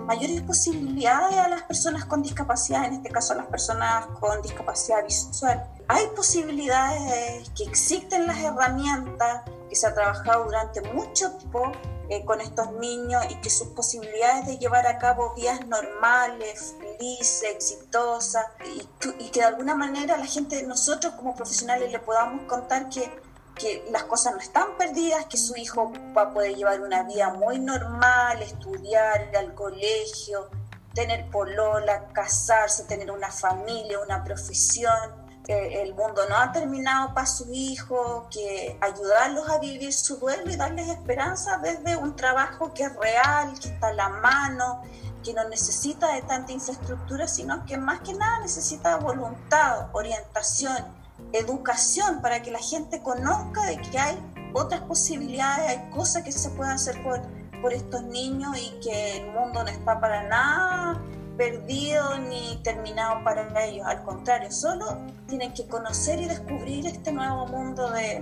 mayores 0.07 0.41
posibilidades 0.43 1.37
a 1.37 1.49
las 1.49 1.63
personas 1.63 2.05
con 2.05 2.23
discapacidad, 2.23 2.85
en 2.85 2.93
este 2.93 3.09
caso 3.09 3.33
a 3.33 3.35
las 3.35 3.47
personas 3.47 4.05
con 4.21 4.41
discapacidad 4.41 5.03
visual. 5.03 5.61
Hay 5.89 6.05
posibilidades 6.15 7.49
que 7.49 7.65
existen 7.65 8.27
las 8.27 8.37
herramientas 8.37 9.41
que 9.67 9.75
se 9.75 9.87
ha 9.87 9.93
trabajado 9.93 10.45
durante 10.45 10.81
mucho 10.93 11.33
tiempo 11.33 11.73
eh, 12.07 12.23
con 12.23 12.39
estos 12.39 12.71
niños 12.79 13.21
y 13.29 13.35
que 13.41 13.49
sus 13.49 13.67
posibilidades 13.67 14.47
de 14.47 14.57
llevar 14.57 14.87
a 14.87 14.99
cabo 14.99 15.33
vías 15.35 15.67
normales, 15.67 16.75
felices, 16.79 17.43
exitosas 17.51 18.45
y, 18.65 18.87
y 19.25 19.31
que 19.31 19.41
de 19.41 19.47
alguna 19.47 19.75
manera 19.75 20.15
la 20.15 20.25
gente, 20.25 20.63
nosotros 20.63 21.15
como 21.15 21.35
profesionales 21.35 21.91
le 21.91 21.99
podamos 21.99 22.43
contar 22.43 22.87
que 22.87 23.11
que 23.59 23.85
las 23.91 24.03
cosas 24.05 24.33
no 24.33 24.39
están 24.39 24.77
perdidas, 24.77 25.25
que 25.25 25.37
su 25.37 25.55
hijo 25.55 25.91
va 26.17 26.23
a 26.23 26.33
poder 26.33 26.55
llevar 26.55 26.81
una 26.81 27.03
vida 27.03 27.31
muy 27.31 27.59
normal, 27.59 28.41
estudiar, 28.41 29.27
ir 29.29 29.37
al 29.37 29.53
colegio, 29.53 30.49
tener 30.93 31.29
polola, 31.29 32.07
casarse, 32.13 32.85
tener 32.85 33.11
una 33.11 33.29
familia, 33.29 33.99
una 33.99 34.23
profesión. 34.23 35.27
el 35.47 35.95
mundo 35.95 36.21
no 36.29 36.37
ha 36.37 36.51
terminado 36.51 37.13
para 37.13 37.25
su 37.25 37.51
hijo, 37.51 38.27
que 38.31 38.77
ayudarlos 38.81 39.49
a 39.49 39.57
vivir 39.57 39.91
su 39.91 40.17
duelo 40.17 40.49
y 40.49 40.55
darles 40.55 40.87
esperanza 40.89 41.57
desde 41.57 41.97
un 41.97 42.15
trabajo 42.15 42.71
que 42.73 42.83
es 42.83 42.95
real, 42.95 43.59
que 43.59 43.69
está 43.69 43.87
a 43.87 43.93
la 43.93 44.09
mano, 44.09 44.83
que 45.23 45.33
no 45.33 45.49
necesita 45.49 46.13
de 46.13 46.21
tanta 46.21 46.51
infraestructura, 46.51 47.27
sino 47.27 47.65
que 47.65 47.77
más 47.77 48.01
que 48.01 48.13
nada 48.13 48.39
necesita 48.39 48.97
voluntad, 48.97 49.89
orientación 49.91 50.98
educación 51.33 52.21
para 52.21 52.41
que 52.41 52.51
la 52.51 52.59
gente 52.59 53.01
conozca 53.01 53.65
de 53.65 53.77
que 53.77 53.97
hay 53.97 54.17
otras 54.53 54.81
posibilidades, 54.81 55.69
hay 55.69 55.89
cosas 55.91 56.23
que 56.23 56.31
se 56.31 56.49
pueden 56.51 56.73
hacer 56.73 57.01
por, 57.03 57.21
por 57.61 57.73
estos 57.73 58.03
niños 58.03 58.57
y 58.57 58.79
que 58.79 59.17
el 59.17 59.31
mundo 59.31 59.63
no 59.63 59.69
está 59.69 59.99
para 59.99 60.27
nada 60.27 61.01
perdido 61.39 62.19
ni 62.19 62.59
terminado 62.63 63.23
para 63.23 63.47
ellos. 63.65 63.85
Al 63.87 64.03
contrario, 64.03 64.51
solo 64.51 64.97
tienen 65.27 65.53
que 65.53 65.65
conocer 65.67 66.19
y 66.19 66.25
descubrir 66.25 66.85
este 66.85 67.13
nuevo 67.13 67.47
mundo 67.47 67.89
de, 67.91 68.21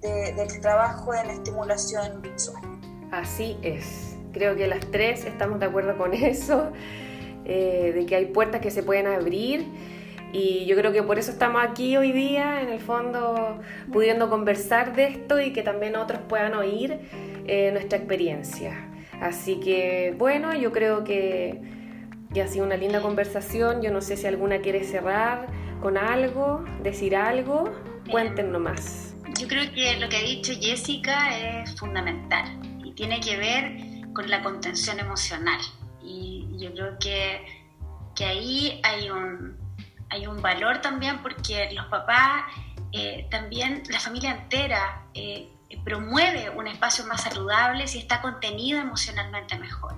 del 0.00 0.60
trabajo 0.60 1.12
en 1.14 1.30
estimulación 1.30 2.22
visual. 2.22 2.62
Así 3.10 3.58
es. 3.62 4.16
Creo 4.32 4.54
que 4.54 4.68
las 4.68 4.88
tres 4.92 5.24
estamos 5.24 5.58
de 5.58 5.66
acuerdo 5.66 5.98
con 5.98 6.14
eso, 6.14 6.70
eh, 7.44 7.92
de 7.92 8.06
que 8.06 8.14
hay 8.14 8.26
puertas 8.26 8.60
que 8.60 8.70
se 8.70 8.84
pueden 8.84 9.08
abrir 9.08 9.66
y 10.32 10.66
yo 10.66 10.76
creo 10.76 10.92
que 10.92 11.02
por 11.02 11.18
eso 11.18 11.30
estamos 11.30 11.62
aquí 11.62 11.96
hoy 11.96 12.12
día, 12.12 12.60
en 12.60 12.68
el 12.68 12.80
fondo, 12.80 13.60
pudiendo 13.92 14.28
conversar 14.28 14.94
de 14.94 15.04
esto 15.04 15.40
y 15.40 15.52
que 15.52 15.62
también 15.62 15.96
otros 15.96 16.20
puedan 16.28 16.54
oír 16.54 16.98
eh, 17.46 17.70
nuestra 17.72 17.98
experiencia. 17.98 18.88
Así 19.20 19.58
que 19.58 20.14
bueno, 20.18 20.54
yo 20.54 20.70
creo 20.70 21.02
que, 21.02 21.60
ha 22.40 22.46
sido 22.46 22.66
una 22.66 22.76
linda 22.76 23.00
conversación. 23.00 23.82
Yo 23.82 23.90
no 23.90 24.00
sé 24.00 24.16
si 24.16 24.26
alguna 24.26 24.60
quiere 24.60 24.84
cerrar 24.84 25.48
con 25.80 25.96
algo, 25.96 26.64
decir 26.82 27.16
algo. 27.16 27.72
Cuéntenos 28.10 28.60
más. 28.60 29.16
Yo 29.40 29.48
creo 29.48 29.72
que 29.72 29.98
lo 29.98 30.08
que 30.08 30.16
ha 30.16 30.22
dicho 30.22 30.52
Jessica 30.60 31.36
es 31.36 31.74
fundamental 31.76 32.60
y 32.84 32.92
tiene 32.92 33.20
que 33.20 33.36
ver 33.36 34.12
con 34.12 34.30
la 34.30 34.42
contención 34.42 35.00
emocional. 35.00 35.60
Y 36.02 36.46
yo 36.58 36.72
creo 36.72 36.98
que, 36.98 37.40
que 38.14 38.24
ahí 38.24 38.80
hay 38.84 39.10
un, 39.10 39.57
hay 40.10 40.26
un 40.26 40.40
valor 40.40 40.80
también 40.80 41.18
porque 41.22 41.70
los 41.72 41.86
papás, 41.86 42.44
eh, 42.92 43.26
también 43.30 43.82
la 43.88 44.00
familia 44.00 44.32
entera, 44.32 45.04
eh, 45.14 45.50
promueve 45.84 46.50
un 46.50 46.66
espacio 46.66 47.04
más 47.06 47.22
saludable 47.22 47.86
si 47.86 47.98
está 47.98 48.20
contenido 48.20 48.80
emocionalmente 48.80 49.58
mejor. 49.58 49.94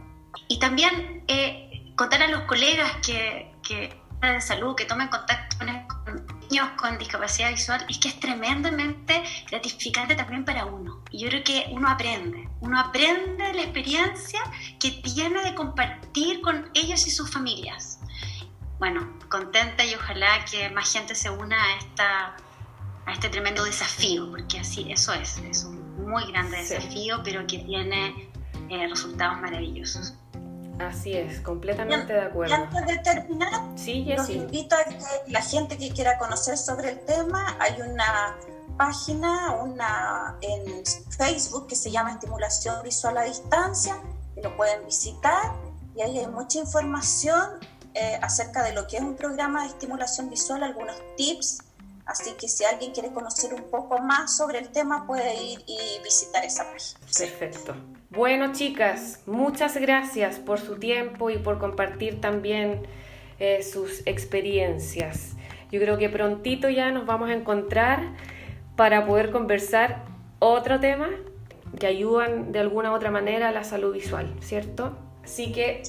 Y 0.49 0.59
también 0.59 1.25
eh, 1.29 1.93
contar 1.97 2.23
a 2.23 2.29
los 2.29 2.43
colegas 2.43 2.97
que, 3.05 3.53
que 3.63 4.01
de 4.21 4.41
salud 4.41 4.75
que 4.75 4.85
tomen 4.85 5.09
contacto 5.09 5.57
con 5.59 6.27
niños 6.51 6.69
con 6.77 6.99
discapacidad 6.99 7.51
visual 7.51 7.85
es 7.89 7.99
que 7.99 8.09
es 8.09 8.21
tremendamente 8.21 9.23
gratificante 9.51 10.15
también 10.15 10.45
para 10.45 10.67
uno. 10.67 11.03
Y 11.11 11.21
yo 11.21 11.29
creo 11.29 11.45
que 11.45 11.67
uno 11.71 11.89
aprende, 11.89 12.49
uno 12.61 12.79
aprende 12.79 13.53
la 13.55 13.63
experiencia 13.63 14.41
que 14.79 14.91
tiene 14.91 15.43
de 15.43 15.55
compartir 15.55 16.41
con 16.43 16.71
ellos 16.75 17.07
y 17.07 17.11
sus 17.11 17.31
familias. 17.31 18.01
Bueno, 18.81 19.07
contenta 19.29 19.85
y 19.85 19.95
ojalá 19.95 20.43
que 20.51 20.71
más 20.71 20.91
gente 20.91 21.15
se 21.15 21.29
una 21.29 21.63
a, 21.63 21.77
esta, 21.77 22.37
a 23.05 23.13
este 23.13 23.29
tremendo 23.29 23.63
desafío, 23.63 24.31
porque 24.31 24.59
así 24.59 24.91
eso 24.91 25.13
es, 25.13 25.37
es 25.39 25.65
un 25.65 26.09
muy 26.09 26.25
grande 26.33 26.57
desafío, 26.57 27.21
pero 27.23 27.47
que 27.47 27.59
tiene 27.59 28.31
eh, 28.71 28.89
resultados 28.89 29.39
maravillosos. 29.39 30.15
Así 30.79 31.13
es, 31.13 31.41
completamente 31.43 32.15
de 32.15 32.23
acuerdo. 32.23 32.55
Y 32.55 32.57
antes 32.57 32.87
de 32.87 32.99
terminar, 33.01 33.53
los 34.17 34.31
invito 34.31 34.75
a 34.75 34.85
que 34.85 34.97
la 35.29 35.43
gente 35.43 35.77
que 35.77 35.91
quiera 35.91 36.17
conocer 36.17 36.57
sobre 36.57 36.93
el 36.93 37.05
tema, 37.05 37.55
hay 37.61 37.83
una 37.83 38.35
página 38.79 39.57
una 39.57 40.39
en 40.41 40.83
Facebook 41.11 41.67
que 41.67 41.77
se 41.77 41.91
llama 41.91 42.13
Estimulación 42.13 42.83
Visual 42.83 43.19
a 43.19 43.25
Distancia, 43.25 44.01
que 44.35 44.41
lo 44.41 44.57
pueden 44.57 44.87
visitar 44.87 45.53
y 45.95 46.01
ahí 46.01 46.19
hay 46.19 46.29
mucha 46.29 46.61
información 46.61 47.61
eh, 47.95 48.19
acerca 48.23 48.63
de 48.63 48.73
lo 48.73 48.87
que 48.87 48.97
es 48.97 49.03
un 49.03 49.17
programa 49.17 49.63
de 49.63 49.69
estimulación 49.69 50.31
visual, 50.31 50.63
algunos 50.63 50.97
tips 51.17 51.59
Así 52.11 52.33
que 52.33 52.49
si 52.49 52.65
alguien 52.65 52.91
quiere 52.91 53.13
conocer 53.13 53.55
un 53.55 53.71
poco 53.71 53.99
más 53.99 54.37
sobre 54.37 54.59
el 54.59 54.71
tema, 54.71 55.07
puede 55.07 55.33
ir 55.41 55.61
y 55.65 56.03
visitar 56.03 56.45
esa 56.45 56.65
página. 56.65 56.99
Perfecto. 57.17 57.77
Bueno, 58.11 58.53
chicas, 58.53 59.21
muchas 59.27 59.77
gracias 59.77 60.41
por 60.41 60.59
su 60.59 60.81
tiempo 60.81 61.31
y 61.31 61.39
por 61.39 61.61
compartir 61.61 62.21
también 62.21 62.83
eh, 63.39 63.63
sus 63.63 64.03
experiencias. 64.07 65.37
Yo 65.71 65.79
creo 65.79 65.99
que 65.99 66.09
prontito 66.09 66.69
ya 66.69 66.91
nos 66.91 67.07
vamos 67.07 67.31
a 67.31 67.35
encontrar 67.35 68.17
para 68.75 69.07
poder 69.07 69.31
conversar 69.31 70.05
otro 70.41 70.81
tema 70.81 71.11
que 71.79 71.87
ayudan 71.87 72.51
de 72.51 72.59
alguna 72.59 72.91
u 72.91 72.95
otra 72.97 73.13
manera 73.13 73.51
a 73.51 73.53
la 73.53 73.63
salud 73.63 73.95
visual, 73.95 74.35
¿cierto? 74.41 74.99
Así 75.23 75.53
que 75.53 75.83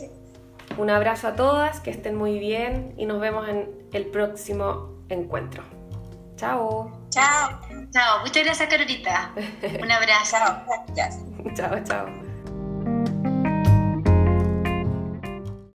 un 0.77 0.89
abrazo 0.89 1.27
a 1.27 1.36
todas, 1.36 1.79
que 1.79 1.91
estén 1.91 2.15
muy 2.15 2.39
bien 2.39 2.93
y 2.97 3.05
nos 3.05 3.19
vemos 3.19 3.47
en 3.47 3.69
el 3.93 4.05
próximo 4.07 5.03
encuentro. 5.10 5.63
Chao. 6.36 6.91
Chao. 7.10 7.62
Chao. 7.91 8.19
Muchas 8.21 8.43
gracias, 8.43 8.69
Carolita. 8.69 9.31
Un 9.81 9.91
abrazo. 9.91 10.38
chao. 10.95 11.53
Chao, 11.55 11.84
chao. 11.84 12.30